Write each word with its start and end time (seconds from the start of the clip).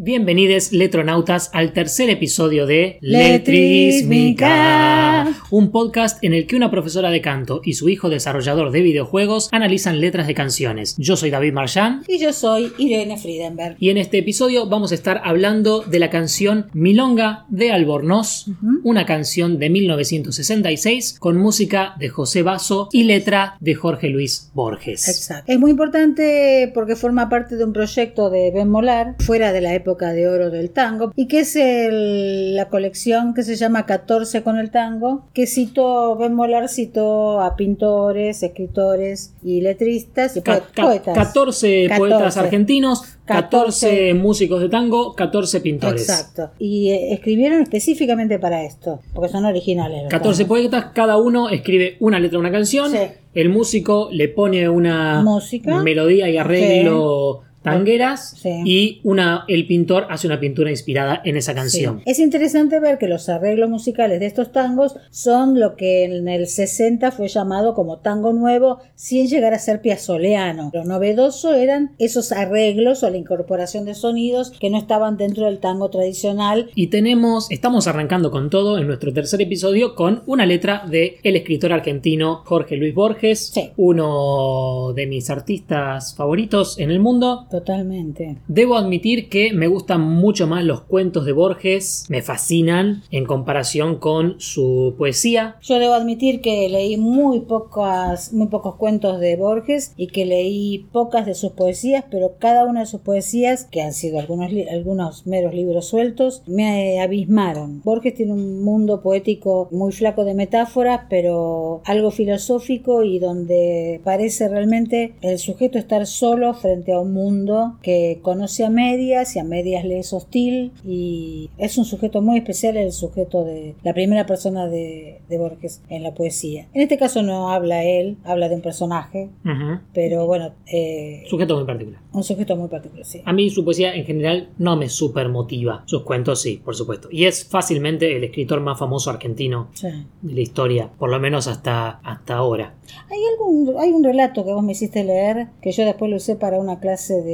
Bienvenidos 0.00 0.70
letronautas 0.70 1.50
al 1.52 1.72
tercer 1.72 2.08
episodio 2.08 2.66
de 2.66 2.98
Letrísmica, 3.00 5.26
un 5.50 5.72
podcast 5.72 6.22
en 6.22 6.34
el 6.34 6.46
que 6.46 6.54
una 6.54 6.70
profesora 6.70 7.10
de 7.10 7.20
canto 7.20 7.62
y 7.64 7.72
su 7.72 7.88
hijo 7.88 8.08
desarrollador 8.08 8.70
de 8.70 8.82
videojuegos 8.82 9.48
analizan 9.50 10.00
letras 10.00 10.28
de 10.28 10.34
canciones. 10.34 10.94
Yo 10.98 11.16
soy 11.16 11.30
David 11.30 11.52
Marchand 11.52 12.04
Y 12.06 12.20
yo 12.20 12.32
soy 12.32 12.70
Irene 12.78 13.18
Friedenberg. 13.18 13.74
y 13.80 13.90
en 13.90 13.98
este 13.98 14.18
episodio 14.18 14.68
vamos 14.68 14.92
a 14.92 14.94
estar 14.94 15.20
hablando 15.24 15.80
de 15.80 15.98
la 15.98 16.10
canción 16.10 16.66
Milonga 16.74 17.44
de 17.48 17.72
Albornoz, 17.72 18.46
una 18.84 19.04
canción 19.04 19.58
de 19.58 19.68
1966 19.68 21.16
con 21.18 21.38
música 21.38 21.96
de 21.98 22.08
José 22.08 22.44
Basso 22.44 22.88
y 22.92 23.02
letra 23.02 23.56
de 23.58 23.74
Jorge 23.74 24.10
Luis 24.10 24.52
Borges. 24.54 25.08
Exacto. 25.08 25.50
Es 25.50 25.58
muy 25.58 25.72
importante 25.72 26.70
porque 26.72 26.94
forma 26.94 27.28
parte 27.28 27.56
de 27.56 27.64
un 27.64 27.72
proyecto 27.72 28.30
de 28.30 28.52
Ben 28.52 28.68
Molar, 28.68 29.16
fuera 29.18 29.52
de 29.52 29.60
la 29.60 29.74
época 29.74 29.87
de 29.96 30.28
oro 30.28 30.50
del 30.50 30.70
tango, 30.70 31.12
y 31.16 31.26
que 31.26 31.40
es 31.40 31.56
el- 31.56 32.54
la 32.56 32.68
colección 32.68 33.34
que 33.34 33.42
se 33.42 33.56
llama 33.56 33.86
14 33.86 34.42
con 34.42 34.58
el 34.58 34.70
tango, 34.70 35.24
que 35.32 35.46
citó, 35.46 36.16
Ben 36.16 36.34
Molar 36.34 36.68
citó 36.68 37.40
a 37.40 37.56
pintores, 37.56 38.42
escritores 38.42 39.34
y 39.42 39.60
letristas 39.60 40.36
y 40.36 40.42
Ca- 40.42 40.58
poe- 40.60 40.62
ca- 40.74 40.82
poetas. 40.82 41.14
14 41.16 41.88
poetas 41.96 42.18
14. 42.18 42.40
argentinos, 42.40 43.02
14, 43.24 43.48
14 43.86 44.14
músicos 44.14 44.60
de 44.60 44.68
tango, 44.68 45.14
14 45.14 45.60
pintores. 45.60 46.02
Exacto. 46.08 46.50
Y 46.58 46.90
eh, 46.90 47.12
escribieron 47.12 47.62
específicamente 47.62 48.38
para 48.38 48.64
esto, 48.64 49.00
porque 49.14 49.30
son 49.30 49.44
originales. 49.44 50.02
los 50.02 50.10
14 50.10 50.44
tangos. 50.44 50.58
poetas, 50.58 50.86
cada 50.94 51.16
uno 51.18 51.48
escribe 51.50 51.96
una 52.00 52.18
letra 52.20 52.38
una 52.38 52.50
canción. 52.50 52.90
Sí. 52.90 52.98
El 53.34 53.50
músico 53.50 54.08
le 54.10 54.28
pone 54.28 54.68
una 54.68 55.22
Música. 55.22 55.80
melodía 55.82 56.28
y 56.28 56.36
arreglo 56.38 57.42
tangueras 57.62 58.34
Sí. 58.38 58.62
y 58.64 59.00
una, 59.04 59.44
el 59.48 59.66
pintor 59.66 60.06
hace 60.10 60.26
una 60.26 60.40
pintura 60.40 60.70
inspirada 60.70 61.20
en 61.24 61.36
esa 61.36 61.54
canción. 61.54 61.98
Sí. 61.98 62.02
Es 62.06 62.18
interesante 62.18 62.80
ver 62.80 62.98
que 62.98 63.08
los 63.08 63.28
arreglos 63.28 63.68
musicales 63.70 64.20
de 64.20 64.26
estos 64.26 64.52
tangos 64.52 64.96
son 65.10 65.58
lo 65.58 65.76
que 65.76 66.04
en 66.04 66.28
el 66.28 66.46
60 66.46 67.10
fue 67.12 67.28
llamado 67.28 67.74
como 67.74 67.98
tango 67.98 68.32
nuevo 68.32 68.78
sin 68.94 69.26
llegar 69.26 69.54
a 69.54 69.58
ser 69.58 69.80
piazzoleano. 69.80 70.70
Lo 70.72 70.84
novedoso 70.84 71.54
eran 71.54 71.92
esos 71.98 72.32
arreglos 72.32 73.02
o 73.02 73.10
la 73.10 73.16
incorporación 73.16 73.84
de 73.84 73.94
sonidos 73.94 74.50
que 74.52 74.70
no 74.70 74.78
estaban 74.78 75.16
dentro 75.16 75.46
del 75.46 75.58
tango 75.58 75.90
tradicional. 75.90 76.70
Y 76.74 76.88
tenemos, 76.88 77.50
estamos 77.50 77.86
arrancando 77.86 78.30
con 78.30 78.50
todo 78.50 78.78
en 78.78 78.86
nuestro 78.86 79.12
tercer 79.12 79.40
episodio 79.42 79.94
con 79.94 80.22
una 80.26 80.46
letra 80.46 80.84
de 80.88 81.18
el 81.22 81.36
escritor 81.36 81.72
argentino 81.72 82.42
Jorge 82.44 82.76
Luis 82.76 82.94
Borges, 82.94 83.50
Sí. 83.54 83.70
uno 83.76 84.92
de 84.94 85.06
mis 85.06 85.30
artistas 85.30 86.14
favoritos 86.14 86.78
en 86.78 86.90
el 86.90 87.00
mundo. 87.00 87.46
Totalmente. 87.58 88.36
Debo 88.46 88.76
admitir 88.76 89.28
que 89.28 89.52
me 89.52 89.66
gustan 89.66 90.00
mucho 90.00 90.46
más 90.46 90.62
los 90.62 90.82
cuentos 90.82 91.24
de 91.24 91.32
Borges, 91.32 92.06
me 92.08 92.22
fascinan 92.22 93.02
en 93.10 93.26
comparación 93.26 93.96
con 93.96 94.36
su 94.38 94.94
poesía. 94.96 95.56
Yo 95.60 95.80
debo 95.80 95.94
admitir 95.94 96.40
que 96.40 96.68
leí 96.68 96.96
muy 96.96 97.40
pocas, 97.40 98.32
muy 98.32 98.46
pocos 98.46 98.76
cuentos 98.76 99.18
de 99.18 99.34
Borges 99.34 99.92
y 99.96 100.06
que 100.06 100.24
leí 100.24 100.86
pocas 100.92 101.26
de 101.26 101.34
sus 101.34 101.50
poesías, 101.50 102.04
pero 102.08 102.36
cada 102.38 102.64
una 102.64 102.80
de 102.80 102.86
sus 102.86 103.00
poesías, 103.00 103.64
que 103.64 103.82
han 103.82 103.92
sido 103.92 104.20
algunos, 104.20 104.52
algunos 104.70 105.26
meros 105.26 105.52
libros 105.52 105.86
sueltos, 105.86 106.44
me 106.46 107.00
abismaron. 107.00 107.82
Borges 107.82 108.14
tiene 108.14 108.34
un 108.34 108.62
mundo 108.62 109.02
poético 109.02 109.68
muy 109.72 109.90
flaco 109.90 110.24
de 110.24 110.34
metáforas, 110.34 111.06
pero 111.10 111.82
algo 111.86 112.12
filosófico 112.12 113.02
y 113.02 113.18
donde 113.18 114.00
parece 114.04 114.48
realmente 114.48 115.14
el 115.22 115.38
sujeto 115.38 115.76
estar 115.76 116.06
solo 116.06 116.54
frente 116.54 116.92
a 116.92 117.00
un 117.00 117.12
mundo 117.12 117.37
que 117.82 118.18
conoce 118.22 118.64
a 118.64 118.70
medias 118.70 119.34
y 119.36 119.38
a 119.38 119.44
medias 119.44 119.84
le 119.84 119.98
es 119.98 120.12
hostil 120.12 120.72
y 120.86 121.50
es 121.58 121.78
un 121.78 121.84
sujeto 121.84 122.20
muy 122.22 122.38
especial 122.38 122.76
el 122.76 122.92
sujeto 122.92 123.44
de 123.44 123.74
la 123.82 123.94
primera 123.94 124.26
persona 124.26 124.66
de, 124.68 125.20
de 125.28 125.38
Borges 125.38 125.82
en 125.88 126.02
la 126.02 126.14
poesía. 126.14 126.66
En 126.74 126.82
este 126.82 126.98
caso 126.98 127.22
no 127.22 127.50
habla 127.50 127.84
él, 127.84 128.16
habla 128.24 128.48
de 128.48 128.54
un 128.56 128.62
personaje, 128.62 129.30
Ujú. 129.44 129.80
pero 129.92 130.26
bueno, 130.26 130.52
eh, 130.72 131.24
Sujeto 131.28 131.56
muy 131.56 131.64
particular. 131.66 132.00
un 132.12 132.22
sujeto 132.24 132.56
muy 132.56 132.68
particular, 132.68 133.04
sí. 133.04 133.20
A 133.24 133.32
mí 133.32 133.50
su 133.50 133.64
poesía 133.64 133.94
en 133.94 134.04
general 134.04 134.50
no 134.58 134.76
me 134.76 134.88
super 134.88 135.28
motiva. 135.28 135.82
Sus 135.86 136.02
cuentos 136.02 136.40
sí, 136.42 136.60
por 136.64 136.74
supuesto. 136.74 137.08
Y 137.10 137.24
es 137.26 137.44
fácilmente 137.44 138.16
el 138.16 138.24
escritor 138.24 138.60
más 138.60 138.78
famoso 138.78 139.10
argentino 139.10 139.68
Sí. 139.74 139.88
de 140.22 140.34
la 140.34 140.40
historia, 140.40 140.90
por 140.98 141.10
lo 141.10 141.18
menos 141.18 141.46
hasta, 141.48 142.00
hasta 142.02 142.34
ahora. 142.36 142.74
Hay, 143.10 143.18
algún, 143.32 143.74
hay 143.78 143.90
un 143.90 144.02
relato 144.02 144.44
que 144.44 144.52
vos 144.52 144.62
me 144.62 144.72
hiciste 144.72 145.04
leer 145.04 145.48
que 145.60 145.72
yo 145.72 145.84
después 145.84 146.10
lo 146.10 146.16
usé 146.16 146.36
para 146.36 146.58
una 146.58 146.80
clase 146.80 147.22
de 147.22 147.27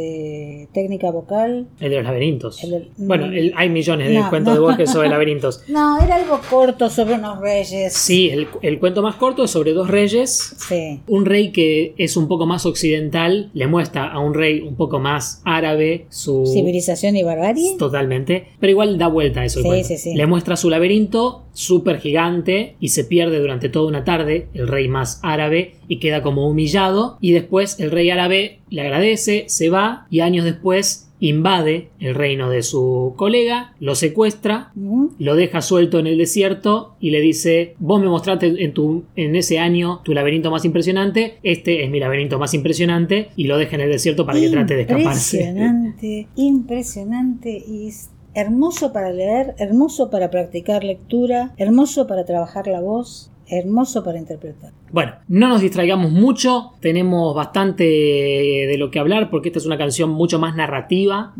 técnica 0.73 1.11
vocal. 1.11 1.67
El 1.81 1.91
de 1.91 1.97
los 1.97 2.05
laberintos. 2.05 2.63
El 2.65 2.71
del- 2.71 2.91
Bueno, 2.97 3.27
el- 3.27 3.53
hay 3.57 3.69
millones 3.69 4.09
de 4.09 4.15
No, 4.15 4.31
cuentos 4.31 4.55
no. 4.55 4.61
de 4.61 4.67
Borges 4.67 4.91
sobre 4.91 5.09
laberintos. 5.09 5.63
No, 5.69 6.01
era 6.01 6.17
algo 6.17 6.41
corto 6.51 6.89
sobre 6.91 7.15
unos 7.15 7.41
reyes. 7.41 7.93
Sí, 7.93 8.31
el, 8.31 8.49
el 8.63 8.79
cuento 8.79 9.03
más 9.03 9.17
corto 9.17 9.45
es 9.45 9.51
sobre 9.51 9.73
dos 9.73 9.89
reyes 9.89 10.55
Sí. 10.69 11.01
Un 11.09 11.25
rey 11.27 11.53
que 11.53 11.95
es 11.99 12.17
un 12.17 12.29
poco 12.29 12.47
más 12.47 12.67
occidental 12.67 13.51
le 13.55 13.67
muestra 13.67 14.11
a 14.13 14.19
un 14.21 14.35
rey 14.35 14.61
un 14.61 14.77
poco 14.77 14.99
más 14.99 15.41
árabe 15.45 16.07
su... 16.11 16.45
Civilización 16.47 17.17
y 17.17 17.23
barbarie. 17.23 17.77
Totalmente. 17.79 18.49
Pero 18.61 18.71
igual 18.71 18.99
da 18.99 19.09
vuelta 19.09 19.41
a 19.41 19.45
eso. 19.45 19.61
el 19.61 19.85
Sí, 19.85 19.97
sí, 19.97 19.99
sí. 19.99 20.15
Le 20.15 20.27
muestra 20.27 20.57
su 20.57 20.71
laberinto 20.71 21.44
súper 21.55 22.01
gigante 22.01 22.77
y 22.81 22.89
se 22.89 23.05
pierde 23.05 23.39
durante 23.39 23.71
toda 23.71 23.89
una 23.89 24.05
tarde 24.05 24.49
el 24.53 24.69
rey 24.69 24.89
más 24.89 25.21
árabe 25.23 25.77
y 25.89 25.99
queda 25.99 26.23
como 26.23 26.47
humillado. 26.49 27.17
Y 27.21 27.33
después 27.33 27.81
el 27.81 27.91
rey 27.91 28.11
árabe 28.11 28.61
le 28.69 28.83
agradece, 28.83 29.45
se 29.49 29.71
va 29.71 30.07
y 30.11 30.21
años 30.21 30.45
después 30.45 31.11
invade 31.21 31.89
el 32.01 32.15
reino 32.15 32.51
de 32.51 32.63
su 32.63 33.15
colega, 33.17 33.75
lo 33.81 33.95
secuestra 33.95 34.73
lo 35.19 35.37
deja 35.37 35.63
suelto 35.63 35.99
en 35.99 36.07
el 36.07 36.19
desierto 36.19 36.97
y 37.01 37.11
le 37.11 37.21
dice, 37.21 37.77
vos 37.79 38.01
me 38.01 38.09
mostraste 38.09 38.63
en, 38.63 38.75
tu, 38.75 39.05
en 39.17 39.35
ese 39.37 39.59
año 39.59 40.01
tu 40.05 40.13
laberinto 40.13 40.51
más 40.51 40.65
impresionante, 40.65 41.39
este 41.43 41.85
es 41.85 41.91
mi 41.91 42.01
laberinto 42.01 42.39
más 42.39 42.53
impresionante 42.53 43.31
y 43.37 43.45
lo 43.45 43.57
deja 43.57 43.77
en 43.77 43.83
el 43.83 43.91
desierto 43.91 44.27
para 44.27 44.39
que 44.39 44.51
trate 44.51 44.75
de 44.75 44.83
escaparse. 44.83 45.39
Impresionante, 45.39 46.29
impresionante 46.37 47.51
y 47.57 47.91
hermoso 48.35 48.93
para 48.93 49.11
leer, 49.13 49.55
hermoso 49.59 50.11
para 50.11 50.31
practicar 50.31 50.85
lectura, 50.85 51.53
hermoso 51.57 52.07
para 52.07 52.25
trabajar 52.25 52.67
la 52.67 52.81
voz, 52.81 53.31
hermoso 53.47 54.03
para 54.03 54.19
interpretar. 54.19 54.73
Bueno, 54.91 55.13
no 55.29 55.49
nos 55.49 55.61
distraigamos 55.61 56.11
mucho, 56.11 56.73
tenemos 56.81 57.35
bastante 57.35 57.85
de 57.85 58.77
lo 58.79 58.91
que 58.91 58.99
hablar 58.99 59.29
porque 59.29 59.49
esta 59.51 59.59
es 59.59 59.67
una 59.67 59.77
canción 59.77 60.11
mucho 60.11 60.39
más 60.39 60.57
narrativa 60.57 61.35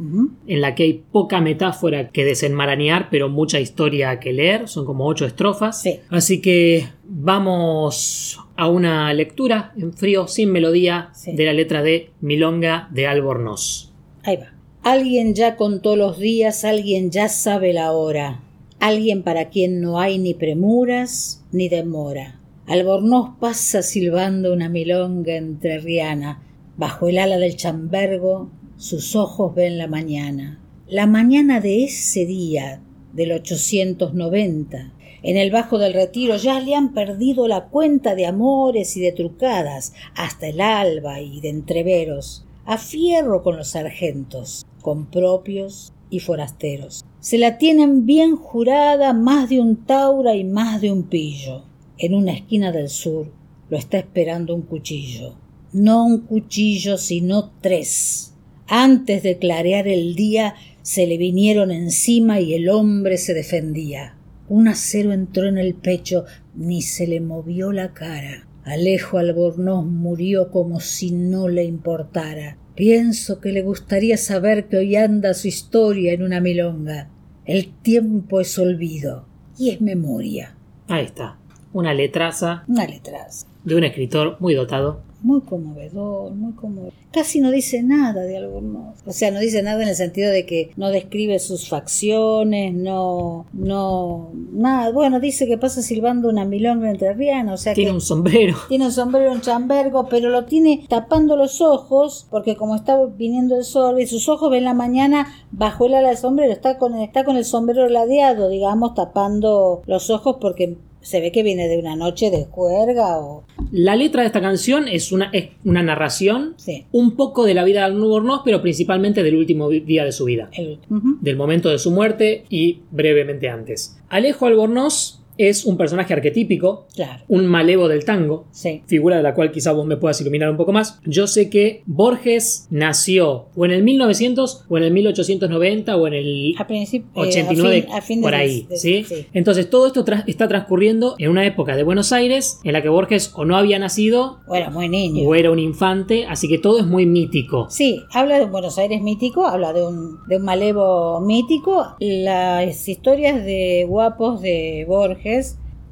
en 0.47 0.61
la 0.61 0.75
que 0.75 0.83
hay 0.83 0.93
poca 1.11 1.41
metáfora 1.41 2.11
que 2.11 2.25
desenmarañar, 2.25 3.09
pero 3.11 3.29
mucha 3.31 3.59
historia 3.59 4.21
que 4.21 4.33
leer, 4.33 4.69
son 4.69 4.85
como 4.85 5.07
ocho 5.07 5.25
estrofas. 5.25 5.81
Sí. 5.81 6.01
Así 6.11 6.41
que 6.43 6.89
vamos 7.05 8.39
a 8.57 8.69
una 8.69 9.13
lectura 9.15 9.73
en 9.77 9.93
frío, 9.93 10.27
sin 10.27 10.51
melodía, 10.53 11.09
Sí. 11.15 11.35
de 11.35 11.45
la 11.47 11.53
letra 11.53 11.83
de 11.83 12.11
Milonga 12.21 12.89
de 12.93 13.07
Albornoz. 13.07 13.93
Ahí 14.25 14.37
va. 14.37 14.54
Alguien 14.85 15.35
ya 15.35 15.57
contó 15.57 15.97
los 15.97 16.19
días, 16.19 16.63
alguien 16.63 17.11
ya 17.11 17.31
sabe 17.31 17.73
la 17.73 17.93
hora. 17.93 18.43
Alguien 18.81 19.23
para 19.23 19.49
quien 19.49 19.81
no 19.81 19.99
hay 19.99 20.19
ni 20.19 20.35
premuras 20.35 21.43
ni 21.53 21.71
demora. 21.71 22.39
Albornoz 22.67 23.31
pasa 23.41 23.81
silbando 23.81 24.53
una 24.53 24.69
milonga 24.69 25.37
entrerriana. 25.37 26.43
Bajo 26.77 27.09
el 27.09 27.17
ala 27.17 27.39
del 27.39 27.57
chambergo, 27.57 28.51
sus 28.77 29.17
ojos 29.17 29.55
ven 29.55 29.79
la 29.79 29.87
mañana. 29.87 30.61
La 30.87 31.07
mañana 31.07 31.61
de 31.61 31.85
ese 31.85 32.27
día, 32.27 32.83
del 33.15 33.33
890. 33.33 34.93
En 35.23 35.39
el 35.39 35.51
Bajo 35.51 35.79
del 35.79 35.95
Retiro 35.95 36.37
ya 36.37 36.61
le 36.61 36.75
han 36.75 36.93
perdido 36.93 37.49
la 37.49 37.69
cuenta 37.69 38.15
de 38.15 38.27
amores 38.27 38.99
y 38.99 39.01
de 39.01 39.13
trucadas, 39.13 39.95
hasta 40.15 40.49
el 40.49 40.61
alba 40.61 41.23
y 41.23 41.41
de 41.41 41.49
entreveros, 41.49 42.45
a 42.67 42.77
fierro 42.77 43.43
con 43.43 43.57
los 43.57 43.69
sargentos, 43.69 44.67
con 44.85 45.07
propios 45.07 45.95
y 46.11 46.21
forasteros. 46.21 47.07
Se 47.21 47.39
la 47.39 47.57
tienen 47.57 48.05
bien 48.05 48.37
jurada 48.37 49.15
más 49.15 49.49
de 49.49 49.59
un 49.59 49.87
taura 49.87 50.37
y 50.37 50.45
más 50.45 50.83
de 50.83 50.93
un 50.93 51.05
pillo. 51.05 51.65
En 51.97 52.15
una 52.15 52.33
esquina 52.33 52.71
del 52.71 52.91
sur 52.91 53.33
lo 53.71 53.79
está 53.79 53.97
esperando 53.97 54.55
un 54.55 54.61
cuchillo. 54.61 55.37
No 55.73 56.05
un 56.05 56.19
cuchillo, 56.19 56.99
sino 56.99 57.51
tres. 57.63 58.35
Antes 58.67 59.23
de 59.23 59.39
clarear 59.39 59.89
el 59.89 60.15
día 60.17 60.55
se 60.83 61.07
le 61.07 61.17
vinieron 61.17 61.71
encima 61.71 62.41
y 62.41 62.53
el 62.53 62.69
hombre 62.69 63.17
se 63.17 63.33
defendía. 63.33 64.19
Un 64.51 64.69
acero 64.69 65.15
entró 65.15 65.49
en 65.49 65.57
el 65.57 65.73
pecho, 65.73 66.27
ni 66.55 66.83
se 66.83 67.07
le 67.07 67.23
movió 67.23 67.73
la 67.73 67.95
cara. 67.95 68.47
Alejo 68.65 69.17
Albornoz 69.17 69.87
murió 69.87 70.51
como 70.51 70.81
si 70.81 71.11
no 71.11 71.49
le 71.49 71.65
importara. 71.65 72.59
Pienso 72.75 73.41
que 73.41 73.53
le 73.53 73.63
gustaría 73.63 74.17
saber 74.17 74.69
que 74.69 74.79
hoy 74.79 74.97
anda 74.97 75.35
su 75.35 75.47
historia 75.49 76.13
en 76.13 76.23
una 76.23 76.41
milonga. 76.41 77.09
El 77.45 77.73
tiempo 77.73 78.41
es 78.41 78.59
olvido 78.59 79.27
y 79.59 79.71
es 79.71 79.81
memoria. 79.81 80.57
Ahí 80.89 81.05
está, 81.05 81.39
una 81.73 81.95
letraza 81.95 82.65
Una 82.67 82.87
letras. 82.87 83.47
de 83.65 83.77
un 83.77 83.85
escritor 83.85 84.37
muy 84.41 84.55
dotado. 84.55 85.03
Muy 85.25 85.41
conmovedor, 85.41 86.33
muy 86.35 86.53
conmovedor. 86.53 86.93
Casi 87.11 87.41
no 87.41 87.51
dice 87.51 87.83
nada 87.83 88.23
de 88.23 88.37
Albornoz. 88.37 88.97
O 89.07 89.13
sea, 89.13 89.31
no 89.31 89.41
dice 89.41 89.63
nada 89.63 89.83
en 89.83 89.89
el 89.89 89.97
sentido 89.97 90.31
de 90.31 90.45
que 90.45 90.71
no 90.77 90.91
describe 90.91 91.39
sus 91.39 91.69
facciones, 91.69 92.75
no, 92.75 93.47
no, 93.55 94.31
nada. 94.53 94.93
Bueno, 94.93 95.21
dice 95.21 95.47
que 95.47 95.57
pasa 95.57 95.81
silbando 95.81 96.29
una 96.29 96.45
milonga 96.45 96.91
entrerriana, 96.91 97.55
o 97.55 97.57
sea 97.57 97.73
Tiene 97.73 97.91
que 97.91 97.95
un 97.95 98.01
sombrero. 98.03 98.57
tiene 98.69 98.87
un 98.87 98.93
sombrero 98.93 99.33
en 99.33 99.41
chambergo, 99.41 100.09
pero 100.11 100.29
lo 100.29 100.45
tiene 100.45 100.85
tapando 100.89 101.37
los 101.37 101.63
ojos, 101.63 102.27
porque 102.31 102.55
como 102.57 102.77
está 102.77 103.03
viniendo 103.07 103.57
el 103.57 103.65
sol 103.65 103.99
y 104.01 104.07
sus 104.07 104.29
ojos 104.29 104.51
ven 104.51 104.65
la 104.65 104.75
mañana 104.75 105.29
bajo 105.53 105.87
el 105.87 105.95
ala 105.95 106.09
del 106.09 106.19
sombrero, 106.19 106.53
está 106.53 106.77
con 106.77 106.95
el, 106.95 107.03
está 107.05 107.25
con 107.25 107.37
el 107.37 107.47
sombrero 107.47 107.89
ladeado, 107.89 108.51
digamos, 108.51 108.95
tapando 108.95 109.83
los 109.87 110.11
ojos 110.11 110.37
porque 110.39 110.77
se 111.05 111.21
ve 111.21 111.31
que 111.31 111.43
viene 111.43 111.69
de 111.69 111.79
una 111.79 111.97
noche 111.97 112.31
de 112.31 112.47
juerga 112.47 113.19
o... 113.19 113.45
La 113.71 113.95
letra 113.95 114.23
de 114.23 114.27
esta 114.27 114.41
canción 114.41 114.89
es 114.89 115.13
una, 115.13 115.31
es 115.33 115.51
una 115.65 115.83
narración 115.83 116.55
Sí, 116.57 116.87
un 116.93 117.15
poco 117.15 117.45
de 117.45 117.55
la 117.55 117.63
vida 117.65 117.81
de 117.81 117.87
Albornoz, 117.87 118.41
pero 118.45 118.63
principalmente 118.63 119.23
del 119.23 119.37
último 119.37 119.69
día 119.69 120.05
de 120.05 120.13
su 120.13 120.25
vida. 120.25 120.49
el 120.53 120.79
del 121.21 121.37
momento 121.37 121.69
de 121.69 121.79
su 121.79 121.91
muerte 121.91 122.45
y 122.49 122.81
brevemente 122.91 123.49
antes. 123.49 123.99
Alejo 124.09 124.47
Albornoz 124.47 125.21
es 125.39 125.65
un 125.65 125.77
personaje 125.77 126.13
arquetípico, 126.15 126.87
Claro, 126.95 127.23
un 127.29 127.47
malevo 127.47 127.89
del 127.89 128.05
tango, 128.05 128.47
sí. 128.53 128.83
figura 128.87 129.17
de 129.17 129.23
la 129.23 129.35
cual 129.35 129.51
quizá 129.53 129.73
vos 129.73 129.87
me 129.87 129.97
puedas 129.97 130.21
iluminar 130.21 130.51
un 130.51 130.57
poco 130.57 130.73
más. 130.73 131.01
Yo 131.05 131.27
sé 131.27 131.51
que 131.51 131.83
Borges 131.87 132.67
nació 132.71 133.47
o 133.57 133.65
en 133.65 133.71
el 133.73 133.83
1900 133.83 134.65
o 134.69 134.77
en 134.79 134.85
el 134.85 134.93
1890 134.93 135.97
o 135.97 136.07
en 136.07 136.15
el 136.15 136.55
A 136.59 136.67
principio... 136.67 137.09
eh, 137.17 137.29
89 137.29 137.79
a 137.79 137.83
fin, 137.83 137.93
a 137.97 138.01
fin 138.01 138.21
de- 138.21 138.23
por 138.23 138.35
ahí, 138.35 138.67
de- 138.69 138.77
¿sí? 138.77 139.05
sí. 139.05 139.27
Entonces 139.33 139.69
todo 139.71 139.87
esto 139.87 140.05
tra- 140.05 140.25
está 140.27 140.49
transcurriendo 140.49 141.15
en 141.19 141.31
una 141.31 141.45
época 141.47 141.77
de 141.77 141.83
Buenos 141.83 142.13
Aires 142.13 142.61
en 142.65 142.73
la 142.73 142.83
que 142.83 142.89
Borges 142.89 143.33
o 143.35 143.45
no 143.45 143.57
había 143.57 143.79
nacido 143.79 144.39
O 144.47 144.55
era 144.55 144.71
muy 144.71 144.89
niño. 144.89 145.27
o 145.29 145.35
era 145.35 145.51
un 145.51 145.59
infante, 145.59 146.27
así 146.27 146.49
que 146.49 146.59
todo 146.59 146.79
es 146.79 146.87
muy 146.87 147.07
mítico. 147.07 147.67
Sí, 147.71 148.01
habla 148.13 148.39
de 148.39 148.45
un 148.45 148.53
Buenos 148.53 148.79
Aires 148.79 149.01
mítico, 149.03 149.47
habla 149.47 149.73
de 149.73 149.85
un, 149.87 150.19
de 150.29 150.37
un 150.37 150.43
malevo 150.43 151.21
mítico. 151.21 151.87
Las 152.01 152.89
historias 152.89 153.45
de 153.45 153.85
guapos 153.89 154.41
de 154.41 154.85
Borges, 154.89 155.24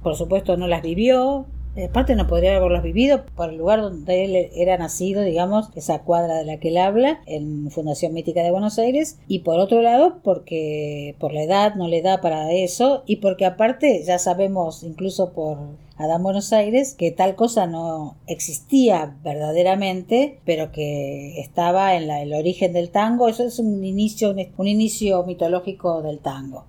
por 0.02 0.16
supuesto, 0.16 0.56
no 0.56 0.66
las 0.66 0.82
vivió. 0.82 1.46
Aparte 1.88 2.14
no 2.16 2.26
podría 2.26 2.56
haberlas 2.56 2.82
vivido 2.82 3.24
por 3.34 3.48
el 3.48 3.56
lugar 3.56 3.80
donde 3.80 4.24
él 4.24 4.50
era 4.54 4.76
nacido, 4.76 5.22
digamos, 5.22 5.70
esa 5.74 6.02
cuadra 6.02 6.36
de 6.36 6.44
la 6.44 6.58
que 6.58 6.68
él 6.68 6.76
habla, 6.76 7.20
en 7.24 7.70
Fundación 7.70 8.12
Mítica 8.12 8.42
de 8.42 8.50
Buenos 8.50 8.78
Aires, 8.78 9.18
y 9.26 9.38
por 9.38 9.58
otro 9.58 9.80
lado, 9.80 10.18
porque 10.22 11.16
por 11.18 11.32
la 11.32 11.44
edad 11.44 11.74
no 11.76 11.88
le 11.88 12.02
da 12.02 12.20
para 12.20 12.52
eso, 12.52 13.04
y 13.06 13.16
porque 13.16 13.46
aparte 13.46 14.02
ya 14.04 14.18
sabemos, 14.18 14.82
incluso 14.82 15.32
por 15.32 15.56
Adán 16.02 16.22
Buenos 16.22 16.52
Aires, 16.52 16.94
que 16.98 17.10
tal 17.10 17.34
cosa 17.36 17.66
no 17.66 18.16
existía 18.26 19.16
verdaderamente, 19.24 20.38
pero 20.44 20.72
que 20.72 21.38
estaba 21.40 21.94
en 21.96 22.06
la- 22.06 22.22
el 22.22 22.32
origen 22.34 22.72
del 22.72 22.90
tango. 22.90 23.28
Eso 23.28 23.44
es 23.44 23.58
un 23.58 23.84
inicio, 23.84 24.30
un, 24.30 24.46
un 24.56 24.66
inicio 24.68 25.24
mitológico 25.24 26.02
del 26.02 26.18
tango. 26.18 26.64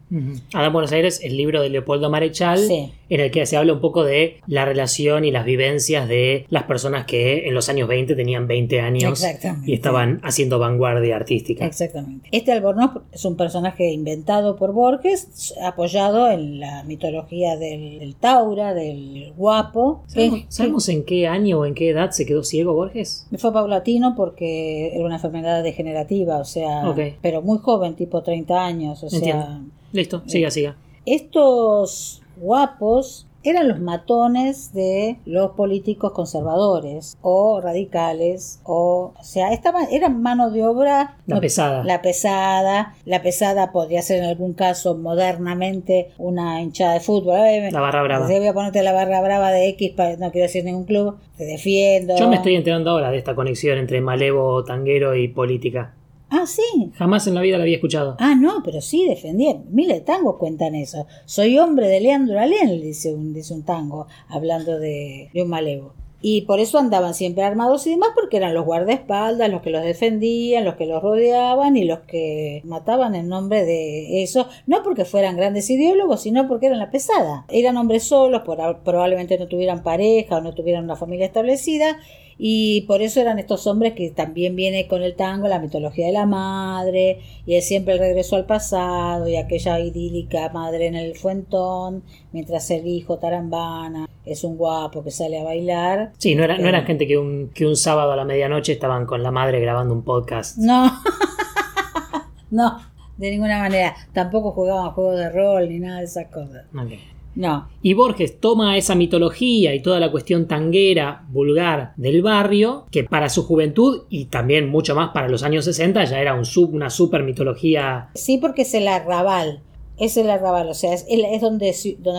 Adán 0.53 0.71
Buenos 0.73 0.91
Aires, 0.91 1.21
el 1.23 1.35
libro 1.37 1.61
de 1.61 1.69
Leopoldo 1.69 2.09
Marechal, 2.11 2.59
Sí. 2.59 2.91
en 3.09 3.19
el 3.19 3.31
que 3.31 3.45
se 3.47 3.57
habla 3.57 3.73
un 3.73 3.81
poco 3.81 4.03
de 4.03 4.37
la 4.45 4.63
relación 4.63 5.25
y 5.25 5.31
las 5.31 5.43
vivencias 5.43 6.07
de 6.07 6.45
las 6.49 6.63
personas 6.63 7.05
que 7.05 7.47
en 7.47 7.55
los 7.55 7.67
años 7.67 7.87
20 7.87 8.15
tenían 8.15 8.45
20 8.47 8.79
años 8.79 9.23
y 9.65 9.73
estaban 9.73 10.19
haciendo 10.23 10.59
vanguardia 10.59 11.15
artística. 11.15 11.65
Exactamente. 11.65 12.29
Este 12.31 12.51
Albornoz 12.51 13.01
es 13.11 13.25
un 13.25 13.35
personaje 13.37 13.91
inventado 13.91 14.55
por 14.55 14.71
Borges, 14.73 15.55
apoyado 15.63 16.29
en 16.29 16.59
la 16.59 16.83
mitología 16.83 17.57
del, 17.57 17.97
del 17.99 18.15
Taura, 18.15 18.75
del 18.75 19.22
guapo. 19.31 20.03
¿Sabemos, 20.07 20.39
que- 20.41 20.45
sabemos 20.49 20.89
en 20.89 21.03
qué 21.05 21.27
año 21.27 21.59
o 21.59 21.65
en 21.65 21.73
qué 21.73 21.89
edad 21.89 22.11
se 22.11 22.25
quedó 22.25 22.43
ciego 22.43 22.73
Borges? 22.73 23.25
que 23.29 23.37
fue 23.37 23.53
paulatino 23.53 24.15
porque 24.15 24.93
era 24.95 25.05
una 25.05 25.15
enfermedad 25.15 25.63
degenerativa, 25.63 26.37
o 26.37 26.45
sea, 26.45 26.83
pero 27.21 27.41
muy 27.41 27.57
joven, 27.59 27.95
tipo 27.95 28.21
30 28.23 28.65
años, 28.65 29.03
o 29.03 29.09
sea, 29.09 29.17
Entiendo. 29.19 29.45
Listo, 29.91 30.21
siga, 30.27 30.49
siga. 30.51 30.75
Estos 31.05 32.21
guapos 32.37 33.27
eran 33.43 33.67
los 33.67 33.79
matones 33.79 34.73
de 34.73 35.17
los 35.25 35.51
políticos 35.51 36.11
conservadores 36.13 37.17
o 37.21 37.61
radicales 37.61 38.59
o, 38.63 39.13
o 39.19 39.23
sea, 39.23 39.51
estaban, 39.53 39.85
eran 39.91 40.21
mano 40.21 40.49
de 40.51 40.65
obra 40.65 41.17
La 41.25 41.35
no- 41.35 41.41
pesada. 41.41 41.83
la 41.83 42.01
pesada, 42.01 42.95
la 43.05 43.21
pesada 43.21 43.71
podría 43.71 44.01
ser 44.01 44.19
en 44.19 44.25
algún 44.29 44.53
caso 44.53 44.95
modernamente 44.95 46.09
una 46.17 46.61
hinchada 46.61 46.93
de 46.93 46.99
fútbol. 46.99 47.33
La 47.71 47.79
barra 47.81 48.03
brava. 48.03 48.27
Voy 48.27 48.47
a 48.47 48.53
ponerte 48.53 48.83
la 48.83 48.93
barra 48.93 49.21
brava 49.21 49.51
de 49.51 49.69
X, 49.69 49.91
para, 49.95 50.17
no 50.17 50.31
quiero 50.31 50.45
decir 50.47 50.63
ningún 50.63 50.85
club, 50.85 51.17
te 51.37 51.45
defiendo. 51.45 52.15
Yo 52.17 52.27
me 52.29 52.35
estoy 52.37 52.55
enterando 52.55 52.91
ahora 52.91 53.11
de 53.11 53.17
esta 53.17 53.35
conexión 53.35 53.77
entre 53.77 54.01
malevo, 54.01 54.63
tanguero 54.63 55.15
y 55.15 55.27
política. 55.27 55.93
Ah, 56.35 56.47
sí. 56.47 56.91
Jamás 56.95 57.27
en 57.27 57.35
la 57.35 57.41
vida 57.41 57.57
la 57.57 57.63
había 57.63 57.75
escuchado. 57.75 58.15
Ah, 58.19 58.33
no, 58.35 58.63
pero 58.65 58.81
sí, 58.81 59.05
defendí. 59.07 59.55
Miles 59.69 59.97
de 59.97 60.01
tangos 60.01 60.37
cuentan 60.37 60.73
eso. 60.73 61.05
Soy 61.25 61.59
hombre 61.59 61.87
de 61.87 62.01
Leandro 62.01 62.39
Alén, 62.39 62.81
dice 62.81 63.13
un, 63.13 63.33
dice 63.33 63.53
un 63.53 63.63
tango, 63.63 64.07
hablando 64.29 64.79
de, 64.79 65.29
de 65.31 65.41
un 65.43 65.49
malevo. 65.49 65.93
Y 66.25 66.43
por 66.43 66.61
eso 66.61 66.77
andaban 66.79 67.13
siempre 67.13 67.43
armados 67.43 67.85
y 67.85 67.89
demás, 67.91 68.11
porque 68.15 68.37
eran 68.37 68.53
los 68.53 68.63
guardaespaldas, 68.65 69.49
los 69.51 69.61
que 69.61 69.71
los 69.71 69.83
defendían, 69.83 70.63
los 70.63 70.75
que 70.75 70.85
los 70.85 71.03
rodeaban 71.03 71.75
y 71.75 71.83
los 71.83 71.99
que 72.07 72.61
mataban 72.63 73.13
en 73.13 73.27
nombre 73.27 73.65
de 73.65 74.23
eso. 74.23 74.47
No 74.65 74.83
porque 74.83 75.03
fueran 75.03 75.35
grandes 75.35 75.69
ideólogos, 75.69 76.21
sino 76.21 76.47
porque 76.47 76.67
eran 76.67 76.79
la 76.79 76.91
pesada. 76.91 77.45
Eran 77.49 77.75
hombres 77.75 78.05
solos, 78.05 78.41
por- 78.43 78.79
probablemente 78.85 79.37
no 79.37 79.47
tuvieran 79.49 79.83
pareja 79.83 80.37
o 80.37 80.41
no 80.41 80.53
tuvieran 80.55 80.85
una 80.85 80.95
familia 80.95 81.25
establecida. 81.25 81.97
Y 82.37 82.81
por 82.81 83.01
eso 83.01 83.21
eran 83.21 83.39
estos 83.39 83.67
hombres 83.67 83.93
que 83.93 84.09
también 84.11 84.55
viene 84.55 84.87
con 84.87 85.03
el 85.03 85.15
tango 85.15 85.47
la 85.47 85.59
mitología 85.59 86.07
de 86.07 86.13
la 86.13 86.25
madre 86.25 87.19
y 87.45 87.55
es 87.55 87.67
siempre 87.67 87.93
el 87.93 87.99
regreso 87.99 88.35
al 88.35 88.45
pasado 88.45 89.27
y 89.27 89.35
aquella 89.35 89.79
idílica 89.79 90.49
madre 90.49 90.87
en 90.87 90.95
el 90.95 91.15
fuentón 91.15 92.03
mientras 92.31 92.69
el 92.71 92.87
hijo 92.87 93.17
tarambana 93.19 94.07
es 94.25 94.43
un 94.43 94.57
guapo 94.57 95.03
que 95.03 95.11
sale 95.11 95.39
a 95.39 95.43
bailar. 95.43 96.13
Sí, 96.17 96.33
no, 96.35 96.43
era, 96.43 96.57
no 96.57 96.65
Eh. 96.65 96.69
eran 96.69 96.85
gente 96.85 97.05
que 97.07 97.17
un, 97.17 97.49
que 97.53 97.65
un 97.67 97.75
sábado 97.75 98.11
a 98.13 98.15
la 98.15 98.25
medianoche 98.25 98.71
estaban 98.73 99.05
con 99.05 99.21
la 99.21 99.31
madre 99.31 99.59
grabando 99.59 99.93
un 99.93 100.03
podcast. 100.03 100.57
No, 100.57 100.89
no, 102.51 102.77
de 103.17 103.31
ninguna 103.31 103.59
manera. 103.59 103.95
Tampoco 104.13 104.51
jugaban 104.51 104.91
juegos 104.91 105.17
de 105.17 105.29
rol 105.29 105.69
ni 105.69 105.79
nada 105.79 105.99
de 105.99 106.05
esas 106.05 106.27
cosas. 106.27 106.65
Ok. 106.73 106.93
No, 107.35 107.67
Y 107.81 107.93
Borges 107.93 108.39
toma 108.39 108.77
esa 108.77 108.95
mitología 108.95 109.73
y 109.73 109.81
toda 109.81 109.99
la 109.99 110.11
cuestión 110.11 110.47
tanguera, 110.47 111.25
vulgar 111.31 111.93
del 111.97 112.21
barrio, 112.21 112.85
que 112.91 113.03
para 113.03 113.29
su 113.29 113.43
juventud 113.43 114.03
y 114.09 114.25
también 114.25 114.69
mucho 114.69 114.93
más 114.95 115.11
para 115.13 115.27
los 115.27 115.43
años 115.43 115.65
60 115.65 116.03
ya 116.05 116.19
era 116.19 116.35
un 116.35 116.45
sub, 116.45 116.73
una 116.73 116.89
super 116.89 117.23
mitología. 117.23 118.09
sí 118.13 118.37
porque 118.37 118.63
es 118.63 118.73
el 118.73 118.87
arrabal. 118.87 119.61
Es 119.97 120.17
el 120.17 120.29
arrabal, 120.29 120.69
o 120.69 120.73
sea, 120.73 120.93
es, 120.93 121.05
donde, 121.39 121.75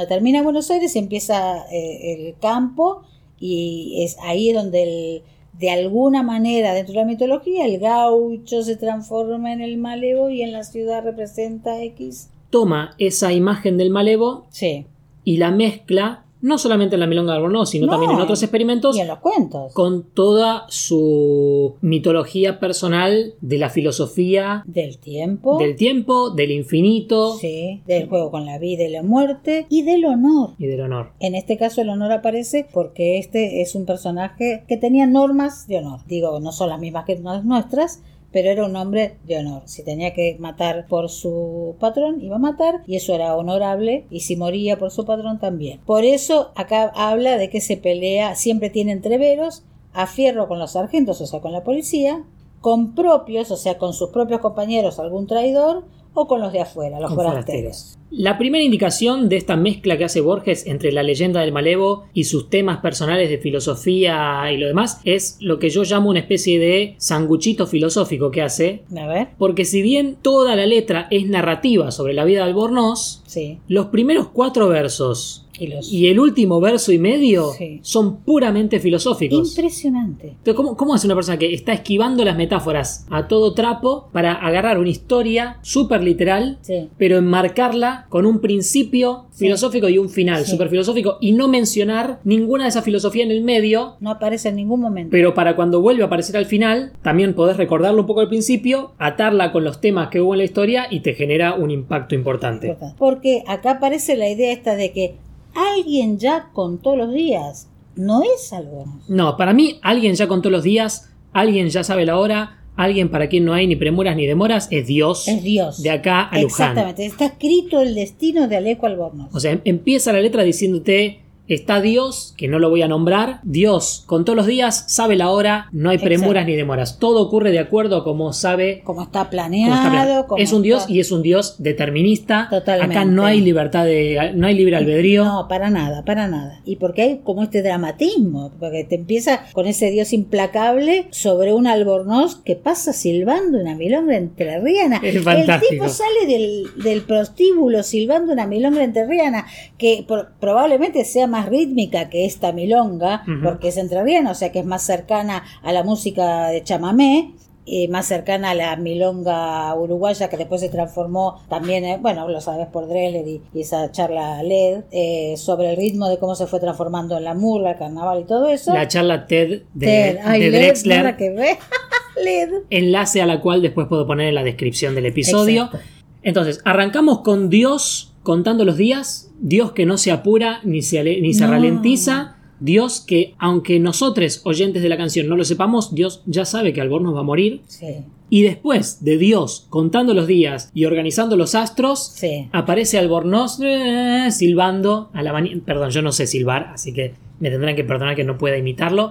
termina 0.09 0.43
Buenos 0.43 0.71
Aires 0.71 0.95
y 0.95 1.01
empieza 1.01 1.65
eh, 1.73 2.15
el 2.15 2.35
campo 2.41 3.03
y 3.39 4.05
es 4.05 4.17
ahí 4.23 4.53
donde 4.53 4.83
el, 4.85 5.23
de 5.59 5.71
alguna 5.71 6.23
manera 6.23 6.73
dentro 6.73 6.95
de 6.95 7.01
la 7.01 7.07
mitología 7.07 7.65
el 7.65 7.79
gaucho 7.79 8.63
se 8.63 8.77
transforma 8.77 9.53
en 9.53 9.61
el 9.61 9.77
malevo 9.77 10.31
y 10.31 10.43
en 10.43 10.53
la 10.53 10.65
ciudad 10.65 11.05
representa 11.05 11.83
X. 11.83 12.31
Toma 12.51 12.95
esa 12.99 13.33
imagen 13.33 13.77
del 13.77 13.91
malevo 13.91 14.47
Sí, 14.51 14.87
y 15.25 15.39
la 15.39 15.51
mezcla, 15.51 16.21
no 16.43 16.59
solamente 16.59 16.97
en 16.97 17.01
la 17.01 17.07
Milonga 17.07 17.33
de 17.33 17.37
Albornoz, 17.39 17.71
sino 17.71 17.87
No, 17.87 17.93
también 17.93 18.13
en 18.13 18.21
otros 18.21 18.43
experimentos, 18.43 18.95
y 18.97 19.01
en 19.01 19.09
los 19.09 19.19
cuentos. 19.21 19.73
con 19.73 20.03
toda 20.03 20.67
su 20.69 21.77
mitología 21.81 22.61
personal 22.61 23.35
de 23.41 23.57
la 23.59 23.71
filosofía 23.71 24.63
Del 24.67 24.99
tiempo. 24.99 25.59
del 25.59 25.75
tiempo, 25.77 26.31
del 26.31 26.51
infinito 26.51 27.35
Sí, 27.39 27.81
del 27.87 28.09
juego 28.09 28.31
con 28.31 28.45
la 28.45 28.59
vida 28.59 28.85
y 28.85 28.91
la 28.91 29.03
muerte 29.03 29.67
y 29.71 29.83
del 29.83 30.05
honor. 30.05 30.51
y 30.59 30.67
del 30.67 30.83
honor. 30.83 31.13
En 31.21 31.35
este 31.35 31.57
caso 31.57 31.81
el 31.81 31.89
honor 31.89 32.13
aparece 32.13 32.67
porque 32.75 33.19
este 33.19 33.63
es 33.63 33.75
un 33.75 33.87
personaje 33.87 34.65
que 34.69 34.77
tenía 34.77 35.07
normas 35.07 35.67
de 35.67 35.79
honor. 35.79 36.01
Digo, 36.07 36.39
no 36.41 36.53
son 36.53 36.69
las 36.69 36.79
mismas 36.81 37.07
que 37.07 37.17
las 37.19 37.45
nuestras, 37.45 38.03
pero 38.35 38.51
era 38.51 38.67
un 38.67 38.75
hombre 38.75 39.17
de 39.23 39.39
honor. 39.39 39.63
Si 39.67 39.85
tenía 39.85 40.13
que 40.13 40.37
matar 40.41 40.89
por 40.89 41.09
su 41.09 41.77
patrón, 41.79 42.21
iba 42.21 42.35
a 42.35 42.41
matar 42.41 42.83
y 42.85 42.97
eso 42.97 43.15
era 43.15 43.37
honorable 43.37 44.07
y 44.11 44.21
si 44.21 44.35
moría 44.35 44.77
por 44.77 44.91
su 44.91 45.05
patrón 45.05 45.39
también. 45.39 45.79
Por 45.87 46.05
eso 46.05 46.51
acá 46.57 46.91
habla 46.97 47.39
de 47.39 47.49
que 47.49 47.61
se 47.61 47.77
pelea, 47.77 48.35
siempre 48.35 48.71
tiene 48.71 48.91
entreveros, 48.91 49.63
a 49.93 50.09
fierro 50.09 50.49
con 50.49 50.59
los 50.59 50.73
sargentos, 50.73 51.21
o 51.21 51.27
sea, 51.27 51.41
con 51.41 51.53
la 51.53 51.63
policía, 51.63 52.25
con 52.61 52.97
propios, 52.97 53.53
o 53.53 53.57
sea, 53.57 53.79
con 53.79 53.93
sus 53.93 54.11
propios 54.11 54.41
compañeros, 54.41 54.99
algún 54.99 55.29
traidor, 55.29 55.85
o 56.15 56.27
con 56.27 56.41
los 56.41 56.53
de 56.53 56.61
afuera, 56.61 57.01
los 57.01 57.15
forasteros. 57.15 57.99
La 58.11 58.39
primera 58.39 58.63
indicación 58.63 59.29
de 59.29 59.37
esta 59.37 59.57
mezcla 59.57 59.99
que 59.99 60.05
hace 60.05 60.21
Borges 60.21 60.67
entre 60.67 60.93
la 60.93 61.03
leyenda 61.03 61.41
del 61.41 61.51
malevo 61.51 62.05
y 62.15 62.25
sus 62.25 62.49
temas 62.49 62.79
personales 62.79 63.29
de 63.29 63.39
filosofía 63.39 64.53
y 64.53 64.57
lo 64.57 64.69
demás 64.69 65.01
es 65.05 65.37
lo 65.41 65.59
que 65.59 65.71
yo 65.71 65.83
llamo 65.83 66.11
una 66.11 66.21
especie 66.21 66.61
de 66.61 66.95
sanguchito 66.99 67.67
filosófico 67.67 68.31
que 68.31 68.43
hace, 68.43 68.85
A 68.97 69.07
ver, 69.09 69.29
porque 69.37 69.65
si 69.65 69.83
bien 69.83 70.17
toda 70.23 70.55
la 70.55 70.67
letra 70.67 71.09
es 71.11 71.27
narrativa 71.27 71.91
sobre 71.91 72.15
la 72.15 72.25
vida 72.25 72.41
de 72.41 72.45
Albornoz, 72.45 73.23
sí. 73.27 73.59
los 73.67 73.87
primeros 73.87 74.29
cuatro 74.29 74.69
versos 74.69 75.44
Y 75.59 75.69
los... 75.69 75.93
Y 75.93 76.09
el 76.09 76.19
último 76.19 76.61
verso 76.61 76.93
y 76.93 76.99
medio 76.99 77.53
Sí. 77.53 77.79
son 77.83 78.17
puramente 78.19 78.81
filosóficos. 78.81 79.51
Impresionante. 79.57 80.29
Entonces, 80.29 80.55
¿cómo, 80.55 80.77
¿cómo 80.77 80.95
hace 80.95 81.07
una 81.07 81.15
persona 81.15 81.39
que 81.39 81.55
está 81.55 81.73
esquivando 81.73 82.25
las 82.25 82.37
metáforas 82.37 83.07
a 83.11 83.29
todo 83.29 83.55
trapo 83.55 84.09
para 84.13 84.33
agarrar 84.33 84.79
una 84.79 84.89
historia 84.91 85.59
súper 85.63 86.03
literal, 86.03 86.59
Sí. 86.63 86.89
pero 86.99 87.19
enmarcarla 87.19 88.07
con 88.09 88.27
un 88.27 88.41
principio 88.41 89.27
Sí. 89.31 89.45
filosófico 89.47 89.89
y 89.89 89.99
un 89.99 90.09
final 90.09 90.45
súper 90.45 90.69
filosófico 90.69 91.19
y 91.21 91.33
no 91.33 91.49
mencionar 91.49 92.21
ninguna 92.25 92.65
de 92.65 92.71
esa 92.71 92.83
filosofía 92.83 93.25
en 93.25 93.31
el 93.31 93.43
medio? 93.43 93.97
No 94.01 94.11
aparece 94.11 94.49
en 94.49 94.57
ningún 94.57 94.81
momento. 94.81 95.11
Pero 95.11 95.35
para 95.35 95.57
cuando 95.57 95.81
vuelve 95.81 96.03
a 96.03 96.07
aparecer 96.07 96.37
al 96.37 96.47
final, 96.47 96.93
también 97.03 97.35
podés 97.35 97.57
recordarlo 97.57 98.01
un 98.01 98.07
poco 98.07 98.21
al 98.21 98.29
principio, 98.29 98.93
atarla 98.99 99.53
con 99.53 99.65
los 99.65 99.81
temas 99.81 100.09
que 100.09 100.21
hubo 100.21 100.35
en 100.35 100.39
la 100.39 100.45
historia 100.45 100.87
y 100.91 101.01
te 101.01 101.15
genera 101.15 101.55
un 101.55 101.71
impacto 101.71 102.15
importante. 102.15 102.77
Porque 102.99 103.43
acá 103.47 103.73
aparece 103.73 104.17
la 104.17 104.29
idea 104.29 104.53
esta 104.53 104.77
de 104.77 104.93
que 104.93 105.15
alguien 105.55 106.19
ya 106.19 106.51
contó 106.53 106.97
los 106.97 107.13
días. 107.13 107.69
No 107.97 108.23
es 108.23 108.53
algo. 108.53 108.87
No, 109.09 109.37
para 109.37 109.53
mí, 109.53 109.79
alguien 109.83 110.15
ya 110.15 110.27
contó 110.27 110.51
los 110.51 110.63
días, 110.65 111.11
alguien 111.33 111.69
ya 111.69 111.85
sabe 111.85 112.05
la 112.05 112.19
hora, 112.19 112.61
alguien 112.77 113.09
para 113.09 113.29
quien 113.29 113.45
no 113.45 113.53
hay 113.55 113.67
ni 113.69 113.77
premuras 113.77 114.17
ni 114.17 114.27
demoras, 114.27 114.67
es 114.73 114.87
Dios. 114.89 115.29
Es 115.29 115.43
Dios. 115.45 115.81
De 115.83 115.91
acá 115.91 116.23
a 116.23 116.41
Luján. 116.41 116.45
Exactamente. 116.71 117.07
Está 117.07 117.27
escrito 117.27 117.81
el 117.81 117.95
destino 117.95 118.49
de 118.49 118.57
Alejo 118.57 118.87
Albornoz. 118.87 119.33
O 119.33 119.39
sea, 119.39 119.53
em- 119.53 119.61
empieza 119.65 120.13
la 120.13 120.21
letra 120.21 120.43
diciéndote. 120.43 121.21
Está 121.47 121.81
Dios, 121.83 122.33
que 122.39 122.49
no 122.49 122.59
lo 122.59 122.71
voy 122.71 122.81
a 122.83 122.89
nombrar. 122.89 123.41
Dios, 123.43 124.03
contó 124.07 124.35
los 124.35 124.47
días, 124.47 124.85
sabe 124.89 125.15
la 125.17 125.31
hora, 125.31 125.69
no 125.73 125.91
hay 125.91 125.97
Exacto. 125.97 126.15
premuras 126.21 126.47
ni 126.47 126.55
demoras. 126.55 126.99
Todo 126.99 127.21
ocurre 127.21 127.51
de 127.53 127.59
acuerdo 127.59 127.97
a 127.99 128.05
como 128.05 128.33
sabe. 128.33 128.81
como 128.85 129.03
está 129.03 129.21
cómo 129.21 129.31
planeado. 129.31 129.75
está 129.75 129.91
planeado. 129.91 130.27
como 130.27 130.43
es 130.43 130.53
un 130.53 130.63
Dios 130.63 130.83
está- 130.83 130.93
y 130.93 131.01
es 131.01 131.13
un 131.13 131.23
Dios 131.23 131.57
determinista. 131.59 132.49
Totalmente. 132.51 132.97
Acá 132.97 133.05
no 133.05 133.25
hay 133.27 133.41
libertad 133.43 133.85
de. 133.85 134.33
no 134.35 134.47
hay 134.47 134.55
libre 134.55 134.77
albedrío. 134.77 135.25
No, 135.25 135.47
para 135.49 135.69
nada, 135.71 136.03
para 136.05 136.29
nada. 136.29 136.61
Y 136.65 136.77
porque 136.77 137.03
hay 137.03 137.21
como 137.23 137.43
este 137.43 137.63
dramatismo, 137.63 138.53
porque 138.59 138.85
te 138.85 138.95
empieza 138.95 139.45
con 139.53 139.67
ese 139.67 139.91
Dios 139.91 140.13
implacable 140.13 141.09
sobre 141.11 141.53
un 141.53 141.67
albornoz 141.67 142.37
que 142.37 142.57
pasa 142.57 142.93
silbando 142.93 143.59
una 143.59 143.75
milonga 143.75 144.17
entrerriana. 144.17 145.01
Es 145.03 145.17
El 145.17 145.23
fantástico. 145.23 145.71
tipo 145.73 145.89
sale 145.89 146.27
del, 146.27 146.67
del 146.83 147.03
prostíbulo 147.03 147.83
silbando 147.83 148.33
una 148.33 148.47
milonga 148.47 148.83
entrerriana 148.83 149.47
que 149.79 150.05
pro- 150.09 150.29
probablemente 150.41 151.05
sea 151.05 151.27
más 151.35 151.49
rítmica 151.49 152.09
que 152.09 152.25
esta 152.25 152.53
milonga, 152.53 153.23
Ujú. 153.27 153.43
porque 153.43 153.69
es 153.69 153.77
entrerriana, 153.77 154.31
o 154.31 154.35
sea 154.35 154.51
que 154.53 154.61
es 154.61 154.67
más 154.67 154.83
cercana 154.83 155.43
a 155.63 155.71
la 155.73 155.83
música 155.83 156.49
de 156.49 156.63
chamamé. 156.63 157.33
eh, 157.67 157.89
más 157.89 158.05
cercana 158.07 158.51
a 158.51 158.55
la 158.55 158.77
milonga 158.77 159.75
uruguaya 159.75 160.29
que 160.29 160.37
después 160.37 160.61
se 160.61 160.69
transformó 160.69 161.41
también, 161.49 161.83
eh, 161.87 161.99
bueno, 161.99 162.29
lo 162.29 162.39
sabes 162.43 162.67
por 162.67 162.87
Dreller 162.89 163.27
y, 163.27 163.41
y 163.55 163.61
esa 163.63 163.91
charla 163.91 164.43
LED 164.43 164.83
eh, 164.93 165.35
sobre 165.39 165.71
el 165.71 165.77
ritmo 165.79 166.11
de 166.11 166.19
cómo 166.19 166.35
se 166.35 166.47
fue 166.47 166.61
transformando 166.61 167.17
en 167.17 167.25
la 167.25 167.33
murga, 167.33 167.71
el 167.71 167.79
carnaval 167.79 168.21
y 168.21 168.25
todo 168.25 168.49
eso. 168.51 168.75
La 168.75 168.87
charla 168.87 169.27
TED 169.27 169.63
de, 169.73 169.87
Ted, 169.87 170.19
ay, 170.25 170.41
de 170.43 170.51
LED, 170.51 170.61
Drexler. 170.61 170.99
nada 171.05 171.17
que 171.17 171.31
ver. 171.31 171.57
LED. 172.23 172.51
enlace 172.69 173.23
a 173.23 173.27
la 173.27 173.41
cual 173.41 173.63
después 173.63 173.87
puedo 173.89 174.07
poner 174.07 174.29
en 174.29 174.35
la 174.35 174.43
descripción 174.45 174.95
del 174.95 175.07
episodio. 175.07 175.65
Exacto. 175.65 175.87
Entonces, 176.23 176.61
arrancamos 176.67 177.21
con 177.23 177.49
Dios 177.49 178.14
contando 178.25 178.65
los 178.65 178.77
días, 178.77 179.31
Dios 179.41 179.71
que 179.73 179.87
no 179.87 179.97
se 179.99 180.11
apura 180.11 180.59
ni 180.65 180.83
se, 180.83 181.05
ni 181.21 181.33
se 181.35 181.45
No. 181.45 181.53
ralentiza, 181.53 182.37
Dios 182.59 183.01
que, 183.01 183.35
aunque 183.39 183.79
nosotros, 183.79 184.41
oyentes 184.45 184.83
de 184.83 184.89
la 184.89 184.97
canción, 184.97 185.29
no 185.29 185.37
lo 185.37 185.45
sepamos, 185.45 185.95
Dios 185.95 186.23
ya 186.27 186.45
sabe 186.45 186.73
que 186.73 186.81
Albornoz 186.81 187.15
va 187.15 187.21
a 187.21 187.25
morir. 187.25 187.61
Sí, 187.69 187.87
Y 188.31 188.43
después 188.43 189.05
de 189.05 189.19
Dios 189.19 189.67
contando 189.71 190.13
los 190.15 190.27
días 190.27 190.71
y 190.75 190.87
organizando 190.87 191.37
los 191.37 191.55
astros, 191.55 192.13
sí. 192.17 192.49
aparece 192.53 192.99
Albornoz 192.99 193.61
eh, 193.63 194.29
silbando 194.33 195.11
a 195.13 195.23
la 195.23 195.33
mani- 195.33 195.61
Perdón, 195.61 195.91
yo 195.91 196.01
no 196.03 196.11
sé 196.11 196.27
silbar, 196.27 196.71
así 196.75 196.93
que 196.93 197.13
me 197.39 197.51
tendrán 197.51 197.77
que 197.77 197.85
perdonar 197.85 198.17
que 198.17 198.25
no 198.25 198.39
pueda 198.39 198.57
imitarlo. 198.57 199.11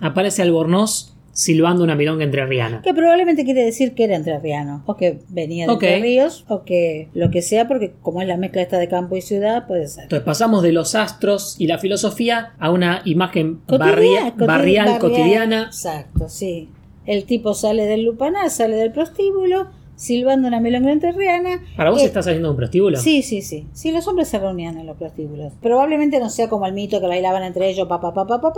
Aparece 0.00 0.40
Albornoz 0.42 1.14
silbando 1.34 1.84
una 1.84 1.94
milonga 1.94 2.24
entrerriana. 2.24 2.80
Que 2.80 2.94
probablemente 2.94 3.44
quiere 3.44 3.62
decir 3.64 3.94
que 3.94 4.04
era 4.04 4.16
entrerriano, 4.16 4.82
o 4.86 4.96
que 4.96 5.18
venía 5.28 5.66
de 5.66 5.72
Ok. 5.72 5.82
Entre 5.82 6.00
Ríos, 6.02 6.44
o 6.48 6.62
que 6.62 7.08
lo 7.12 7.30
que 7.30 7.42
sea, 7.42 7.68
porque 7.68 7.92
como 8.00 8.22
es 8.22 8.28
la 8.28 8.36
mezcla 8.38 8.62
esta 8.62 8.78
de 8.78 8.88
campo 8.88 9.16
y 9.16 9.20
ciudad, 9.20 9.66
puede 9.66 9.86
ser. 9.88 10.04
Entonces 10.04 10.24
pasamos 10.24 10.62
de 10.62 10.72
los 10.72 10.94
astros 10.94 11.56
y 11.58 11.66
la 11.66 11.78
filosofía 11.78 12.54
a 12.58 12.70
una 12.70 13.02
imagen 13.04 13.60
barria- 13.66 14.32
barrial, 14.36 14.98
cotidiana. 14.98 15.64
Exacto, 15.64 16.28
sí. 16.30 16.70
El 17.04 17.24
tipo 17.24 17.52
sale 17.52 17.84
del 17.84 18.04
lupanar, 18.04 18.48
sale 18.48 18.76
del 18.76 18.90
prostíbulo, 18.92 19.66
silbando 19.96 20.48
una 20.48 20.60
milonga 20.60 20.92
entrerriana. 20.92 21.60
¿Para 21.76 21.90
vos 21.90 22.02
Eh, 22.02 22.06
está 22.06 22.22
saliendo 22.22 22.48
de 22.48 22.50
un 22.52 22.56
prostíbulo? 22.56 22.98
Sí, 22.98 23.22
sí, 23.22 23.42
sí. 23.42 23.66
Sí, 23.72 23.92
los 23.92 24.06
hombres 24.08 24.28
se 24.28 24.38
reunían 24.38 24.78
en 24.78 24.86
los 24.86 24.96
prostíbulos. 24.96 25.52
Probablemente 25.62 26.18
no 26.20 26.30
sea 26.30 26.48
como 26.48 26.66
el 26.66 26.72
mito 26.72 27.00
que 27.00 27.06
bailaban 27.06 27.42
entre 27.42 27.68
ellos, 27.70 27.86
pa, 27.88 28.00
pa, 28.00 28.12
pa, 28.12 28.26
pa, 28.26 28.40
pa, 28.40 28.52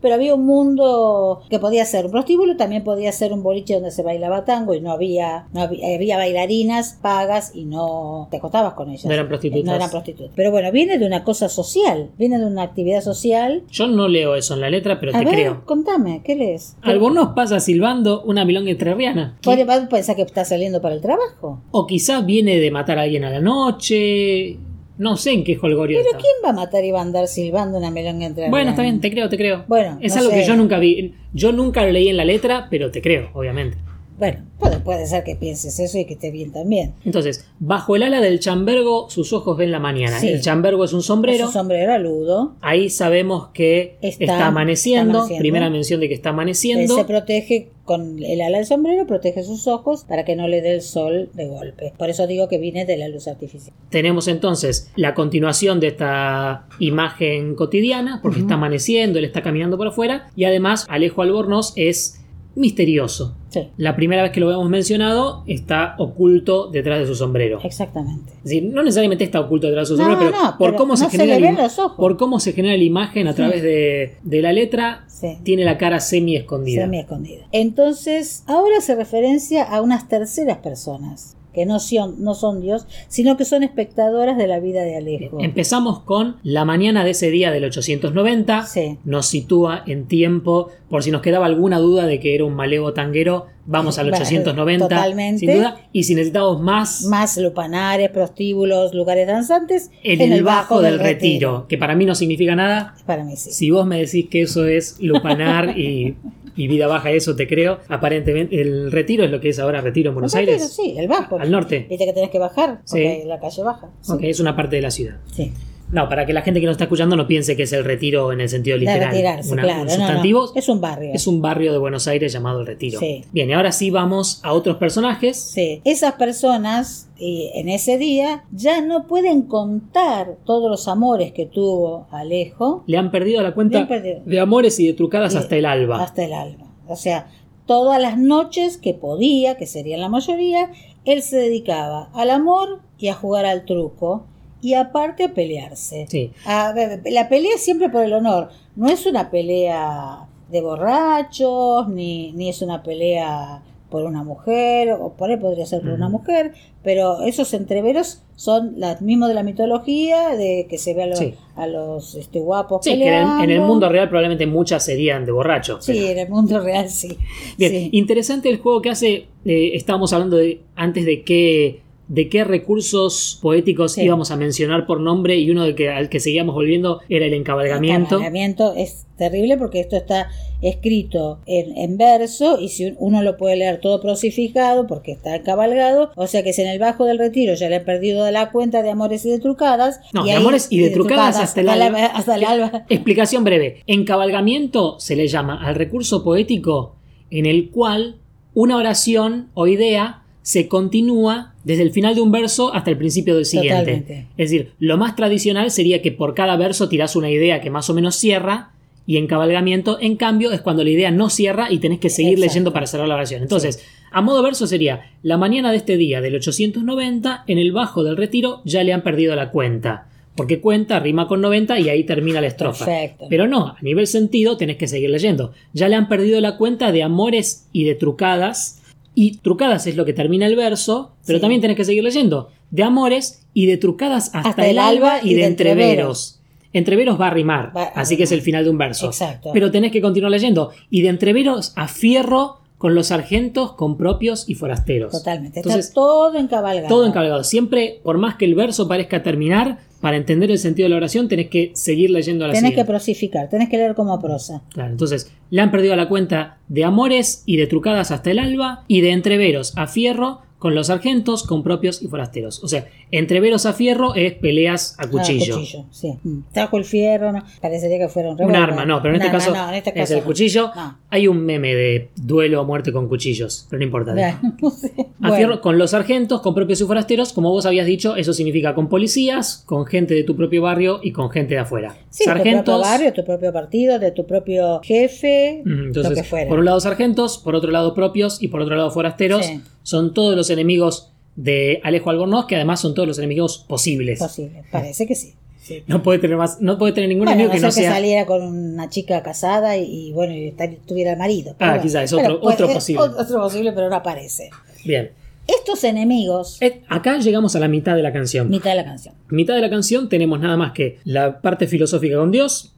pero 0.00 0.14
había 0.14 0.34
un 0.34 0.44
mundo 0.46 1.42
que 1.50 1.58
podía 1.58 1.84
ser 1.84 2.06
un 2.06 2.12
prostíbulo, 2.12 2.56
también 2.56 2.84
podía 2.84 3.12
ser 3.12 3.32
un 3.32 3.42
boliche 3.42 3.74
donde 3.74 3.90
se 3.90 4.02
bailaba 4.02 4.44
tango 4.44 4.74
y 4.74 4.80
no 4.80 4.90
había, 4.92 5.46
no 5.52 5.62
había, 5.62 5.94
había 5.94 6.16
bailarinas 6.16 6.98
pagas 7.00 7.52
y 7.54 7.64
no 7.64 8.28
te 8.30 8.36
acostabas 8.38 8.74
con 8.74 8.90
ellas. 8.90 9.04
No 9.06 9.12
eran 9.12 9.28
prostitutas. 9.28 9.64
No 9.64 9.74
eran 9.74 9.90
prostitutas. 9.90 10.32
Pero 10.34 10.50
bueno, 10.50 10.70
viene 10.72 10.98
de 10.98 11.06
una 11.06 11.24
cosa 11.24 11.48
social, 11.48 12.10
viene 12.18 12.38
de 12.38 12.46
una 12.46 12.62
actividad 12.62 13.00
social. 13.00 13.62
Yo 13.70 13.86
no 13.86 14.08
leo 14.08 14.34
eso 14.34 14.54
en 14.54 14.60
la 14.60 14.70
letra, 14.70 15.00
pero 15.00 15.14
A 15.14 15.18
te 15.18 15.24
ver, 15.24 15.34
creo. 15.34 15.62
contame, 15.64 16.22
¿qué 16.24 16.34
lees? 16.36 16.76
Albornoz 16.82 17.30
pasa 17.34 17.60
silbando 17.60 18.22
una 18.22 18.44
milonga 18.44 18.70
entrerriana. 18.70 19.38
Podría 19.42 19.66
pensar 19.88 20.16
que 20.16 20.22
está 20.22 20.44
saliendo 20.44 20.80
para 20.82 20.94
el 20.94 21.00
trabajo. 21.00 21.62
O 21.70 21.86
quizá 21.86 22.20
viene 22.20 22.58
de 22.58 22.70
matar 22.70 22.98
a 22.98 23.02
alguien 23.02 23.24
a 23.24 23.30
la 23.30 23.40
noche. 23.40 24.58
No 24.98 25.16
sé 25.16 25.32
en 25.32 25.42
qué 25.42 25.58
holgorio 25.60 25.98
Pero 25.98 26.10
está. 26.10 26.18
¿quién 26.20 26.34
va 26.44 26.50
a 26.50 26.52
matar 26.52 26.84
y 26.84 26.90
va 26.90 26.98
a 26.98 27.02
andar 27.02 27.26
silbando 27.26 27.78
una 27.78 27.90
melonga 27.90 28.26
entre 28.26 28.50
Bueno, 28.50 28.70
está 28.70 28.82
bien, 28.82 29.00
te 29.00 29.10
creo, 29.10 29.28
te 29.28 29.36
creo. 29.38 29.64
Bueno, 29.66 29.98
es 30.02 30.14
no 30.14 30.20
algo 30.20 30.30
sé. 30.32 30.40
que 30.40 30.46
yo 30.46 30.54
nunca 30.54 30.78
vi. 30.78 31.14
Yo 31.32 31.50
nunca 31.50 31.82
lo 31.84 31.90
leí 31.92 32.08
en 32.08 32.18
la 32.18 32.24
letra, 32.26 32.68
pero 32.70 32.90
te 32.90 33.00
creo, 33.00 33.30
obviamente. 33.32 33.78
Bueno, 34.22 34.44
puede, 34.60 34.78
puede 34.78 35.06
ser 35.08 35.24
que 35.24 35.34
pienses 35.34 35.80
eso 35.80 35.98
y 35.98 36.04
que 36.04 36.14
esté 36.14 36.30
bien 36.30 36.52
también. 36.52 36.94
Entonces, 37.04 37.44
bajo 37.58 37.96
el 37.96 38.04
ala 38.04 38.20
del 38.20 38.38
chambergo, 38.38 39.10
sus 39.10 39.32
ojos 39.32 39.56
ven 39.56 39.72
la 39.72 39.80
mañana. 39.80 40.20
Sí. 40.20 40.28
El 40.28 40.40
chambergo 40.40 40.84
es 40.84 40.92
un 40.92 41.02
sombrero. 41.02 41.38
Es 41.38 41.46
un 41.48 41.52
sombrero 41.52 41.92
aludo. 41.92 42.54
Ahí 42.60 42.88
sabemos 42.88 43.48
que 43.48 43.96
Está- 44.00 44.24
está, 44.24 44.46
amaneciendo. 44.46 45.10
está 45.10 45.18
amaneciendo. 45.18 45.40
Primera 45.40 45.70
mención 45.70 45.98
de 45.98 46.06
que 46.08 46.14
está 46.14 46.30
amaneciendo. 46.30 46.94
se 46.94 47.04
protege 47.04 47.70
con 47.84 48.22
el 48.22 48.40
ala 48.40 48.58
del 48.58 48.66
sombrero, 48.66 49.08
protege 49.08 49.42
sus 49.42 49.66
ojos 49.66 50.04
para 50.04 50.24
que 50.24 50.36
no 50.36 50.46
le 50.46 50.62
dé 50.62 50.72
el 50.74 50.82
sol 50.82 51.30
de 51.34 51.48
golpe. 51.48 51.92
Por 51.98 52.10
eso 52.10 52.28
digo 52.28 52.46
que 52.48 52.58
viene 52.58 52.84
de 52.86 52.96
la 52.96 53.08
luz 53.08 53.26
artificial. 53.26 53.74
Tenemos 53.90 54.28
entonces 54.28 54.92
la 54.94 55.14
continuación 55.14 55.80
de 55.80 55.88
esta 55.88 56.68
imagen 56.78 57.56
cotidiana, 57.56 58.20
porque 58.22 58.38
está 58.38 58.54
amaneciendo, 58.54 59.18
él 59.18 59.24
está 59.24 59.42
caminando 59.42 59.76
por 59.76 59.88
afuera, 59.88 60.30
y 60.36 60.44
además 60.44 60.86
Alejo 60.88 61.22
Albornoz 61.22 61.72
es 61.74 62.20
misterioso. 62.54 63.36
Sí, 63.48 63.68
La 63.76 63.94
primera 63.96 64.22
vez 64.22 64.32
que 64.32 64.40
lo 64.40 64.50
hemos 64.50 64.68
mencionado 64.68 65.44
está 65.46 65.94
oculto 65.98 66.68
detrás 66.70 67.00
de 67.00 67.06
su 67.06 67.14
sombrero. 67.14 67.60
exactamente. 67.62 68.32
Es 68.38 68.44
decir, 68.44 68.62
no 68.64 68.82
necesariamente 68.82 69.24
está 69.24 69.40
oculto 69.40 69.66
detrás 69.66 69.88
de 69.88 69.94
su 69.96 70.02
No, 70.02 70.08
sombrero, 70.08 70.32
pero, 70.32 70.42
no, 70.44 70.58
por, 70.58 70.68
pero 70.68 70.78
cómo 70.78 70.96
se 70.96 71.04
no 71.04 71.10
se 71.10 71.16
genera 71.18 71.52
la 71.52 71.62
los 71.64 71.78
ojos. 71.78 71.96
por 71.96 72.16
cómo 72.16 72.40
se 72.40 72.52
genera 72.52 72.76
la 72.76 72.82
imagen 72.84 73.26
a 73.28 73.34
través 73.34 73.62
de, 73.62 74.16
de 74.22 74.42
la 74.42 74.52
letra, 74.52 75.04
Sí. 75.08 75.38
tiene 75.44 75.64
la 75.64 75.78
cara 75.78 76.00
semi 76.00 76.34
escondida. 76.36 76.82
Semi 76.82 76.98
escondida. 76.98 77.46
Entonces, 77.52 78.42
ahora 78.46 78.80
se 78.80 78.94
referencia 78.96 79.62
a 79.64 79.80
unas 79.80 80.08
terceras 80.08 80.58
personas 80.58 81.36
que 81.52 81.66
no 81.66 81.80
son, 81.80 82.22
no 82.22 82.34
son 82.34 82.60
Dios, 82.60 82.86
sino 83.08 83.36
que 83.36 83.44
son 83.44 83.62
espectadoras 83.62 84.36
de 84.36 84.46
la 84.46 84.60
vida 84.60 84.82
de 84.82 84.96
Alejo. 84.96 85.38
Empezamos 85.40 86.00
con 86.00 86.36
la 86.42 86.64
mañana 86.64 87.04
de 87.04 87.10
ese 87.10 87.30
día 87.30 87.50
del 87.50 87.64
890. 87.64 88.66
Sí. 88.66 88.98
Nos 89.04 89.26
sitúa 89.26 89.82
en 89.86 90.06
tiempo, 90.06 90.68
por 90.88 91.02
si 91.02 91.10
nos 91.10 91.22
quedaba 91.22 91.46
alguna 91.46 91.78
duda 91.78 92.06
de 92.06 92.20
que 92.20 92.34
era 92.34 92.44
un 92.44 92.54
malevo 92.54 92.92
tanguero, 92.92 93.46
vamos 93.66 93.98
al 93.98 94.10
Bueno, 94.10 94.24
890, 94.24 94.88
totalmente. 94.88 95.38
sin 95.40 95.54
duda. 95.56 95.76
Y 95.92 96.04
si 96.04 96.14
necesitamos 96.14 96.60
más, 96.60 97.04
Más 97.04 97.36
lupanares, 97.38 98.10
prostíbulos, 98.10 98.94
lugares 98.94 99.26
danzantes. 99.26 99.90
en, 100.02 100.20
el 100.32 100.42
bajo 100.42 100.80
del 100.80 100.98
retiro, 100.98 101.66
que 101.68 101.78
para 101.78 101.94
mí 101.94 102.04
no 102.06 102.14
significa 102.14 102.54
nada. 102.56 102.94
Para 103.06 103.24
mí 103.24 103.36
sí. 103.36 103.50
Si 103.52 103.70
vos 103.70 103.86
me 103.86 103.98
decís 103.98 104.26
que 104.30 104.42
eso 104.42 104.66
es 104.66 104.96
lupanar 105.00 105.78
y, 105.78 106.16
y 106.56 106.68
vida 106.68 106.86
baja, 106.86 107.10
eso 107.10 107.36
te 107.36 107.46
creo. 107.46 107.78
Aparentemente, 107.88 108.60
el 108.60 108.90
retiro 108.92 109.24
es 109.24 109.30
lo 109.30 109.40
que 109.40 109.50
es 109.50 109.58
ahora 109.58 109.80
retiro 109.80 110.10
en 110.10 110.14
Buenos 110.14 110.34
El 110.34 110.40
retiro, 110.46 110.56
Aires. 110.62 110.72
Sí, 110.74 110.94
el 110.98 111.08
bajo. 111.08 111.38
Al 111.38 111.50
norte. 111.50 111.86
Viste 111.88 112.04
que 112.06 112.12
tenés 112.12 112.30
que 112.30 112.38
bajar, 112.38 112.80
Sí. 112.84 112.92
porque 112.98 113.24
la 113.26 113.40
calle 113.40 113.62
baja. 113.62 113.88
Sí. 114.00 114.12
Ok, 114.12 114.20
es 114.24 114.40
una 114.40 114.54
parte 114.56 114.76
de 114.76 114.82
la 114.82 114.90
ciudad. 114.90 115.16
Sí. 115.34 115.52
No, 115.92 116.08
para 116.08 116.24
que 116.26 116.32
la 116.32 116.40
gente 116.42 116.58
que 116.58 116.66
nos 116.66 116.72
está 116.72 116.84
escuchando 116.84 117.14
no 117.16 117.26
piense 117.28 117.54
que 117.54 117.64
es 117.64 117.72
el 117.74 117.84
retiro 117.84 118.32
en 118.32 118.40
el 118.40 118.48
sentido 118.48 118.76
literal. 118.78 119.10
retirarse, 119.10 119.52
Una- 119.52 119.62
claro. 119.62 119.80
un 119.82 119.86
no, 119.86 119.92
no. 119.92 119.98
sustantivo. 119.98 120.52
Es 120.56 120.68
un 120.68 120.80
barrio. 120.80 121.10
Es 121.12 121.26
un 121.26 121.42
barrio 121.42 121.70
de 121.72 121.78
Buenos 121.78 122.08
Aires 122.08 122.32
llamado 122.32 122.60
El 122.60 122.66
Retiro. 122.66 122.98
Sí. 122.98 123.24
Bien, 123.30 123.48
y 123.50 123.52
ahora 123.52 123.72
sí 123.72 123.90
vamos 123.90 124.40
a 124.42 124.52
otros 124.54 124.78
personajes. 124.78 125.36
Sí. 125.38 125.82
Esas 125.84 126.14
personas 126.14 127.10
y 127.18 127.50
en 127.54 127.68
ese 127.68 127.98
día 127.98 128.44
ya 128.52 128.80
no 128.80 129.06
pueden 129.06 129.42
contar 129.42 130.38
todos 130.44 130.70
los 130.70 130.88
amores 130.88 131.32
que 131.32 131.46
tuvo 131.46 132.06
Alejo 132.10 132.82
Le 132.86 132.96
han 132.96 133.10
perdido 133.10 133.42
la 133.42 133.54
cuenta 133.54 133.86
perdido. 133.86 134.20
de 134.24 134.40
amores 134.40 134.80
y 134.80 134.86
de 134.86 134.94
trucadas 134.94 135.34
hasta 135.36 135.56
el 135.56 135.66
alba. 135.66 136.02
hasta 136.02 136.24
el 136.24 136.32
alba. 136.32 136.72
O 136.88 136.96
sea, 136.96 137.28
todas 137.66 138.00
las 138.00 138.18
noches 138.18 138.78
que 138.78 138.94
podía, 138.94 139.56
que 139.56 139.66
serían 139.66 140.00
la 140.00 140.08
mayoría, 140.08 140.70
él 141.04 141.22
se 141.22 141.36
dedicaba 141.36 142.10
al 142.14 142.30
amor 142.30 142.80
y 142.98 143.08
a 143.08 143.14
jugar 143.14 143.44
al 143.44 143.64
truco. 143.66 144.26
Y 144.62 144.72
aparte 144.74 145.24
a 145.24 145.34
pelearse. 145.34 146.06
Sí. 146.08 146.32
A 146.46 146.72
ver, 146.72 147.02
la 147.10 147.28
pelea 147.28 147.58
siempre 147.58 147.90
por 147.90 148.02
el 148.04 148.14
honor. 148.14 148.48
No 148.76 148.88
es 148.88 149.04
una 149.04 149.30
pelea 149.30 150.20
de 150.50 150.60
borrachos, 150.62 151.88
ni, 151.88 152.32
ni 152.32 152.48
es 152.48 152.62
una 152.62 152.82
pelea 152.82 153.62
por 153.90 154.04
una 154.04 154.22
mujer, 154.24 154.92
o 154.92 155.12
por 155.12 155.28
ahí 155.30 155.36
podría 155.36 155.66
ser 155.66 155.82
por 155.82 155.90
una 155.90 156.08
mujer, 156.08 156.52
pero 156.82 157.20
esos 157.24 157.52
entreveros 157.52 158.22
son 158.36 158.74
los 158.80 159.02
mismos 159.02 159.28
de 159.28 159.34
la 159.34 159.42
mitología, 159.42 160.30
de 160.30 160.66
que 160.70 160.78
se 160.78 160.94
ve 160.94 161.02
a 161.02 161.06
los, 161.08 161.18
Sí. 161.18 161.34
a 161.56 161.66
los 161.66 162.14
este, 162.14 162.40
guapos 162.40 162.84
Sí, 162.84 162.96
que 162.98 163.06
en 163.08 163.12
el, 163.14 163.22
en 163.22 163.28
el 163.32 163.40
peleando. 163.40 163.66
mundo 163.66 163.88
real 163.90 164.08
probablemente 164.08 164.46
muchas 164.46 164.82
serían 164.82 165.26
de 165.26 165.32
borrachos. 165.32 165.84
Sí, 165.84 165.92
pero- 165.92 166.06
en 166.12 166.18
el 166.20 166.28
mundo 166.30 166.58
real 166.60 166.88
sí. 166.88 167.18
Bien, 167.58 167.70
Sí. 167.72 167.88
interesante 167.92 168.48
el 168.48 168.58
juego 168.60 168.80
que 168.80 168.88
hace. 168.90 169.26
eh, 169.44 169.72
estábamos 169.74 170.12
hablando 170.14 170.36
de, 170.38 170.62
antes 170.74 171.04
de 171.04 171.22
qué, 171.22 171.82
de 172.14 172.28
qué 172.28 172.44
recursos 172.44 173.38
poéticos 173.40 173.92
Sí. 173.92 174.02
íbamos 174.02 174.30
a 174.30 174.36
mencionar 174.36 174.84
por 174.84 175.00
nombre 175.00 175.38
y 175.38 175.50
uno 175.50 175.64
de 175.64 175.74
que, 175.74 175.88
al 175.88 176.10
que 176.10 176.20
seguíamos 176.20 176.54
volviendo 176.54 177.00
era 177.08 177.24
el 177.24 177.32
encabalgamiento. 177.32 178.16
El 178.16 178.20
cabalgamiento 178.20 178.74
es 178.76 179.06
terrible 179.16 179.56
porque 179.56 179.80
esto 179.80 179.96
está 179.96 180.28
escrito 180.60 181.40
en, 181.46 181.74
en 181.78 181.96
verso 181.96 182.60
y 182.60 182.68
si 182.68 182.94
uno 182.98 183.22
lo 183.22 183.38
puede 183.38 183.56
leer 183.56 183.80
todo 183.80 183.98
prosificado 184.02 184.86
porque 184.86 185.12
está 185.12 185.36
encabalgado, 185.36 186.10
o 186.14 186.26
sea 186.26 186.42
que 186.42 186.52
si 186.52 186.60
en 186.60 186.68
el 186.68 186.78
bajo 186.78 187.06
del 187.06 187.18
retiro 187.18 187.54
ya 187.54 187.70
le 187.70 187.76
han 187.76 187.84
perdido 187.86 188.30
la 188.30 188.50
cuenta 188.52 188.82
de 188.82 188.90
amores 188.90 189.24
y 189.24 189.30
de 189.30 189.38
trucadas. 189.38 190.00
No, 190.12 190.22
y 190.22 190.26
de 190.26 190.30
ahí- 190.32 190.36
amores 190.36 190.66
y 190.70 190.80
de 190.80 190.90
trucadas 190.90 191.38
hasta 191.38 191.60
el 191.60 191.66
la- 191.66 191.72
alba. 191.86 192.04
hasta 192.14 192.34
el 192.34 192.44
alba. 192.44 192.84
Explicación 192.90 193.42
breve. 193.42 193.80
Encabalgamiento 193.86 195.00
se 195.00 195.16
le 195.16 195.28
llama 195.28 195.66
al 195.66 195.76
recurso 195.76 196.22
poético 196.22 196.94
en 197.30 197.46
el 197.46 197.70
cual 197.70 198.16
una 198.54 198.76
oración 198.76 199.48
o 199.54 199.66
idea 199.66 200.22
se 200.42 200.68
continúa 200.68 201.51
desde 201.64 201.82
el 201.82 201.92
final 201.92 202.14
de 202.14 202.20
un 202.20 202.32
verso 202.32 202.74
hasta 202.74 202.90
el 202.90 202.96
principio 202.96 203.34
del 203.34 203.44
siguiente. 203.44 203.78
Totalmente. 203.78 204.26
Es 204.36 204.50
decir, 204.50 204.72
lo 204.78 204.96
más 204.98 205.16
tradicional 205.16 205.70
sería 205.70 206.02
que 206.02 206.12
por 206.12 206.34
cada 206.34 206.56
verso 206.56 206.88
tirás 206.88 207.16
una 207.16 207.30
idea 207.30 207.60
que 207.60 207.70
más 207.70 207.88
o 207.90 207.94
menos 207.94 208.16
cierra 208.16 208.72
y 209.06 209.16
encabalgamiento, 209.16 209.98
en 210.00 210.16
cambio, 210.16 210.52
es 210.52 210.60
cuando 210.60 210.84
la 210.84 210.90
idea 210.90 211.10
no 211.10 211.28
cierra 211.28 211.70
y 211.70 211.78
tenés 211.78 211.98
que 211.98 212.10
seguir 212.10 212.34
Exacto. 212.34 212.48
leyendo 212.48 212.72
para 212.72 212.86
cerrar 212.86 213.08
la 213.08 213.14
oración. 213.14 213.42
Entonces, 213.42 213.84
a 214.12 214.20
modo 214.20 214.42
verso 214.42 214.66
sería, 214.66 215.10
la 215.22 215.36
mañana 215.36 215.70
de 215.70 215.78
este 215.78 215.96
día 215.96 216.20
del 216.20 216.36
890, 216.36 217.44
en 217.46 217.58
el 217.58 217.72
bajo 217.72 218.04
del 218.04 218.16
retiro 218.16 218.60
ya 218.64 218.84
le 218.84 218.92
han 218.92 219.02
perdido 219.02 219.34
la 219.34 219.50
cuenta. 219.50 220.08
Porque 220.36 220.60
cuenta 220.60 220.98
rima 220.98 221.28
con 221.28 221.40
90 221.42 221.78
y 221.80 221.88
ahí 221.88 222.04
termina 222.04 222.40
la 222.40 222.46
estrofa. 222.46 222.86
Perfecto. 222.86 223.26
Pero 223.28 223.48
no, 223.48 223.68
a 223.68 223.78
nivel 223.82 224.06
sentido 224.06 224.56
tenés 224.56 224.76
que 224.76 224.88
seguir 224.88 225.10
leyendo. 225.10 225.52
Ya 225.74 225.88
le 225.88 225.96
han 225.96 226.08
perdido 226.08 226.40
la 226.40 226.56
cuenta 226.56 226.90
de 226.90 227.02
amores 227.02 227.68
y 227.72 227.84
de 227.84 227.94
trucadas. 227.94 228.81
Y 229.14 229.38
trucadas 229.38 229.86
es 229.86 229.96
lo 229.96 230.04
que 230.04 230.12
termina 230.12 230.46
el 230.46 230.56
verso, 230.56 231.12
pero 231.26 231.38
Sí. 231.38 231.40
también 231.42 231.60
tenés 231.60 231.76
que 231.76 231.84
seguir 231.84 232.02
leyendo. 232.02 232.48
De 232.70 232.82
amores 232.82 233.46
y 233.52 233.66
de 233.66 233.76
trucadas 233.76 234.30
hasta, 234.34 234.50
Hasta 234.50 234.64
el 234.64 234.70
el 234.72 234.78
alba 234.78 235.18
y, 235.22 235.30
y 235.32 235.34
de 235.34 235.40
de 235.42 235.46
entreveros. 235.48 236.38
Entreveros 236.72 237.20
va 237.20 237.26
a 237.26 237.30
rimar, 237.30 237.76
Va 237.76 237.82
así 237.94 238.16
que 238.16 238.22
es 238.22 238.32
el 238.32 238.40
final 238.40 238.64
de 238.64 238.70
un 238.70 238.78
verso. 238.78 239.06
Exacto. 239.06 239.50
Pero 239.52 239.70
tenés 239.70 239.92
que 239.92 240.00
continuar 240.00 240.30
leyendo. 240.30 240.70
Y 240.88 241.02
de 241.02 241.08
entreveros 241.08 241.72
a 241.76 241.86
fierro 241.88 242.60
con 242.78 242.94
los 242.94 243.08
sargentos, 243.08 243.74
con 243.74 243.96
propios 243.98 244.48
y 244.48 244.54
forasteros. 244.54 245.12
Totalmente. 245.12 245.60
Está 245.60 245.70
Entonces, 245.70 245.92
todo 245.94 246.34
encabalgado. 246.36 246.88
todo 246.88 247.06
encargado. 247.06 247.44
Siempre, 247.44 248.00
por 248.02 248.16
más 248.18 248.36
que 248.36 248.46
el 248.46 248.54
verso 248.54 248.88
parezca 248.88 249.22
terminar, 249.22 249.78
para 250.02 250.16
entender 250.16 250.50
el 250.50 250.58
sentido 250.58 250.86
de 250.86 250.90
la 250.90 250.96
oración 250.96 251.28
tenés 251.28 251.48
que 251.48 251.70
seguir 251.74 252.10
leyendo 252.10 252.44
la 252.44 252.52
Tenés 252.52 252.74
que 252.74 252.84
prosificar, 252.84 253.48
tenés 253.48 253.68
que 253.68 253.76
leer 253.78 253.94
como 253.94 254.20
prosa. 254.20 254.64
Claro, 254.72 254.90
entonces 254.90 255.32
le 255.48 255.62
han 255.62 255.70
perdido 255.70 255.94
la 255.94 256.08
cuenta 256.08 256.58
de 256.66 256.82
amores 256.82 257.44
y 257.46 257.56
de 257.56 257.68
trucadas 257.68 258.10
hasta 258.10 258.32
el 258.32 258.40
alba 258.40 258.84
y 258.88 259.00
de 259.00 259.12
entreveros 259.12 259.72
a 259.78 259.86
fierro 259.86 260.40
con 260.58 260.74
los 260.74 260.88
sargentos, 260.88 261.44
con 261.44 261.62
propios 261.62 262.02
y 262.02 262.08
forasteros. 262.08 262.64
O 262.64 262.68
sea, 262.68 262.86
entreveros 263.12 263.64
a 263.66 263.72
fierro 263.72 264.14
es 264.16 264.32
peleas 264.32 264.96
a 264.98 265.06
cuchillo. 265.08 265.54
Ah, 265.54 265.58
cuchillo, 265.60 265.84
sí. 265.92 266.18
Mm. 266.24 266.38
Trajo 266.52 266.78
el 266.78 266.84
fierro, 266.84 267.30
no. 267.30 267.44
Parecería 267.60 267.98
que 267.98 268.08
fuera 268.08 268.30
un 268.30 268.56
arma, 268.56 268.84
no, 268.84 269.00
pero 269.00 269.14
en 269.14 269.20
este 269.20 269.28
arma, 269.28 269.38
caso 269.38 269.54
no, 269.54 269.68
en 269.68 269.74
este 269.76 269.90
es 269.90 269.96
caso 269.96 270.14
el 270.14 270.20
no. 270.20 270.26
cuchillo. 270.26 270.70
No. 270.74 270.98
Hay 271.10 271.28
un 271.28 271.44
meme 271.44 271.74
de 271.74 272.08
duelo 272.16 272.60
a 272.60 272.64
muerte 272.64 272.90
con 272.92 273.06
cuchillos, 273.08 273.66
pero 273.70 273.78
no 273.78 273.84
importa. 273.84 274.12
No 274.60 274.70
sé. 274.70 274.92
A 274.96 275.28
Bueno, 275.28 275.36
fierro 275.36 275.60
con 275.60 275.78
los 275.78 275.90
sargentos, 275.90 276.40
con 276.40 276.54
propios 276.54 276.80
y 276.80 276.84
forasteros, 276.84 277.32
como 277.32 277.50
vos 277.50 277.66
habías 277.66 277.86
dicho, 277.86 278.16
eso 278.16 278.32
significa 278.32 278.74
con 278.74 278.88
policías, 278.88 279.62
con 279.66 279.86
gente 279.86 280.14
de 280.14 280.24
tu 280.24 280.34
propio 280.36 280.62
barrio 280.62 280.98
y 281.02 281.12
con 281.12 281.30
gente 281.30 281.54
de 281.54 281.60
afuera. 281.60 281.94
sí, 282.10 282.24
tu 282.24 282.30
propio 282.32 282.78
barrio, 282.80 283.12
tu 283.12 283.24
propio 283.24 283.52
partido, 283.52 283.98
de 283.98 284.10
tu 284.12 284.26
propio 284.26 284.80
jefe, 284.82 285.62
Mm, 285.64 285.68
lo 285.68 285.92
que 285.92 285.98
Entonces, 286.00 286.26
fuera. 286.28 286.48
por 286.48 286.58
un 286.58 286.64
lado 286.64 286.80
sargentos, 286.80 287.38
por 287.38 287.54
otro 287.54 287.70
lado 287.70 287.94
propios 287.94 288.42
y 288.42 288.48
por 288.48 288.62
otro 288.62 288.74
lado 288.76 288.90
forasteros. 288.90 289.44
Sí. 289.46 289.60
Son 289.82 290.14
todos 290.14 290.36
los 290.36 290.48
enemigos 290.50 291.11
de 291.36 291.80
Alejo 291.84 292.10
Albornoz, 292.10 292.46
que 292.46 292.56
además 292.56 292.80
son 292.80 292.94
todos 292.94 293.08
los 293.08 293.18
enemigos 293.18 293.64
posibles. 293.68 294.18
Posible, 294.18 294.62
parece 294.70 295.06
que 295.06 295.14
sí. 295.14 295.32
sí. 295.62 295.82
No 295.86 296.02
puede 296.02 296.18
tener 296.18 296.36
más, 296.36 296.60
no 296.60 296.76
puede 296.78 296.92
tener 296.92 297.08
ningún 297.08 297.24
Bueno, 297.24 297.40
enemigo 297.40 297.54
que 297.54 297.60
no 297.60 297.70
ser 297.72 297.82
que 297.82 297.86
sea. 297.88 297.94
saliera 297.96 298.26
con 298.26 298.42
una 298.42 298.88
chica 298.90 299.22
casada 299.22 299.76
y, 299.76 300.08
y, 300.08 300.12
bueno, 300.12 300.34
y 300.34 300.48
estar- 300.48 300.76
tuviera 300.86 301.12
el 301.12 301.18
marido. 301.18 301.52
Ah, 301.58 301.70
Pero 301.72 301.82
quizá 301.82 302.02
es 302.02 302.12
otro- 302.12 302.40
pues, 302.40 302.54
otro 302.54 302.66
es 302.68 302.74
posible. 302.74 303.02
Otro 303.02 303.40
posible, 303.40 303.72
pero 303.72 303.88
no 303.88 303.96
aparece. 303.96 304.50
Bien. 304.84 305.10
Estos 305.46 305.82
enemigos, 305.82 306.58
Eh, 306.62 306.82
Acá 306.88 307.18
llegamos 307.18 307.56
a 307.56 307.60
la 307.60 307.66
mitad 307.68 307.96
de 307.96 308.02
la 308.02 308.12
canción. 308.12 308.48
mitad 308.48 308.70
de 308.70 308.76
la 308.76 308.84
canción. 308.84 309.14
mitad 309.28 309.54
de 309.54 309.60
la 309.60 309.70
canción 309.70 310.08
tenemos 310.08 310.38
nada 310.38 310.56
más 310.56 310.72
que 310.72 310.98
la 311.04 311.40
parte 311.40 311.66
filosófica 311.66 312.16
con 312.16 312.30
Dios, 312.30 312.74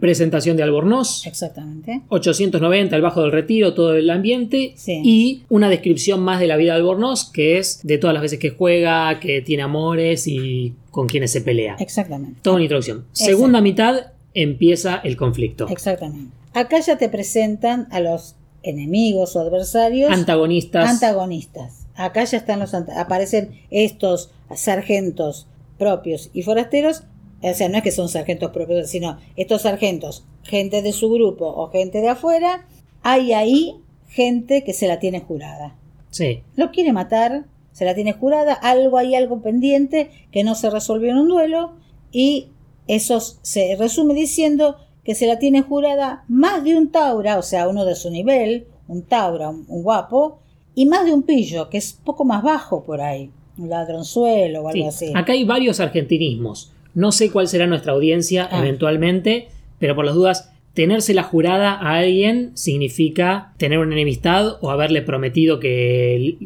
Presentación 0.00 0.56
de 0.56 0.62
Albornoz, 0.62 1.26
Exactamente. 1.26 2.02
890, 2.08 2.94
el 2.94 3.02
Bajo 3.02 3.22
del 3.22 3.32
Retiro, 3.32 3.74
todo 3.74 3.94
el 3.96 4.08
ambiente 4.10 4.74
Sí. 4.76 5.00
y 5.04 5.42
una 5.48 5.68
descripción 5.68 6.20
más 6.20 6.40
de 6.40 6.46
la 6.46 6.56
vida 6.56 6.72
de 6.74 6.78
Albornoz, 6.80 7.30
que 7.32 7.58
es 7.58 7.80
de 7.82 7.98
todas 7.98 8.14
las 8.14 8.22
veces 8.22 8.38
que 8.38 8.50
juega, 8.50 9.18
que 9.20 9.40
tiene 9.40 9.62
amores 9.62 10.26
y 10.26 10.74
con 10.90 11.06
quienes 11.06 11.30
se 11.32 11.40
pelea. 11.40 11.76
Exactamente. 11.78 12.40
Toda 12.42 12.56
una 12.56 12.64
introducción. 12.64 13.04
Segunda 13.12 13.60
mitad 13.60 14.12
empieza 14.34 14.96
el 14.96 15.16
conflicto. 15.16 15.66
Exactamente. 15.68 16.30
Acá 16.52 16.80
ya 16.80 16.98
te 16.98 17.08
presentan 17.08 17.86
a 17.90 18.00
los 18.00 18.34
enemigos 18.62 19.36
o 19.36 19.40
adversarios 19.40 20.10
Antagonistas. 20.10 20.88
antagonistas. 20.90 21.86
Acá 21.94 22.24
ya 22.24 22.36
están 22.38 22.58
los 22.60 22.74
aparecen 22.74 23.50
estos 23.70 24.30
sargentos 24.54 25.46
propios 25.78 26.30
y 26.32 26.42
forasteros. 26.42 27.02
O 27.42 27.54
sea, 27.54 27.68
no 27.68 27.76
es 27.76 27.82
que 27.82 27.90
son 27.92 28.08
sargentos 28.08 28.50
propios, 28.50 28.88
sino 28.88 29.18
estos 29.36 29.62
sargentos, 29.62 30.24
gente 30.42 30.82
de 30.82 30.92
su 30.92 31.10
grupo 31.10 31.46
o 31.46 31.68
gente 31.70 32.00
de 32.00 32.08
afuera. 32.08 32.66
Hay 33.02 33.32
ahí 33.32 33.76
gente 34.08 34.64
que 34.64 34.72
se 34.72 34.88
la 34.88 34.98
tiene 34.98 35.20
jurada. 35.20 35.76
sí. 36.10 36.42
Lo 36.56 36.70
quiere 36.70 36.92
matar, 36.92 37.44
se 37.72 37.84
la 37.84 37.94
tiene 37.94 38.14
jurada, 38.14 38.54
algo 38.54 38.96
hay 38.96 39.14
algo 39.14 39.42
pendiente 39.42 40.10
que 40.32 40.44
no 40.44 40.54
se 40.54 40.70
resolvió 40.70 41.10
en 41.10 41.18
un 41.18 41.28
duelo 41.28 41.72
y 42.10 42.48
eso 42.88 43.20
se 43.20 43.76
resume 43.76 44.14
diciendo 44.14 44.76
que 45.04 45.14
se 45.14 45.26
la 45.26 45.38
tiene 45.38 45.60
jurada 45.62 46.24
más 46.28 46.64
de 46.64 46.76
un 46.76 46.90
taura, 46.90 47.38
o 47.38 47.42
sea, 47.42 47.68
uno 47.68 47.84
de 47.84 47.94
su 47.94 48.10
nivel, 48.10 48.66
un 48.88 49.02
taura, 49.02 49.50
un, 49.50 49.64
un 49.68 49.82
guapo, 49.82 50.38
y 50.74 50.86
más 50.86 51.04
de 51.04 51.12
un 51.12 51.22
pillo, 51.22 51.68
que 51.68 51.78
es 51.78 51.92
poco 52.04 52.24
más 52.24 52.42
bajo 52.42 52.82
por 52.82 53.00
ahí, 53.02 53.30
un 53.58 53.68
ladronzuelo 53.68 54.62
o 54.62 54.68
algo 54.68 54.90
Sí. 54.90 55.06
así. 55.06 55.12
Acá 55.14 55.32
hay 55.32 55.44
varios 55.44 55.78
argentinismos. 55.80 56.72
No 56.96 57.12
sé 57.12 57.30
cuál 57.30 57.46
será 57.46 57.68
nuestra 57.68 57.92
audiencia 57.92 58.48
Ah. 58.50 58.58
eventualmente, 58.58 59.48
pero 59.78 59.94
por 59.94 60.04
las 60.04 60.14
dudas, 60.16 60.50
tenérsela 60.74 61.22
jurada 61.22 61.72
a 61.72 61.98
alguien 61.98 62.50
significa 62.54 63.52
tener 63.58 63.78
una 63.78 63.94
enemistad 63.94 64.56
o 64.60 64.70
haberle 64.70 65.02
prometido 65.02 65.60
que 65.60 66.36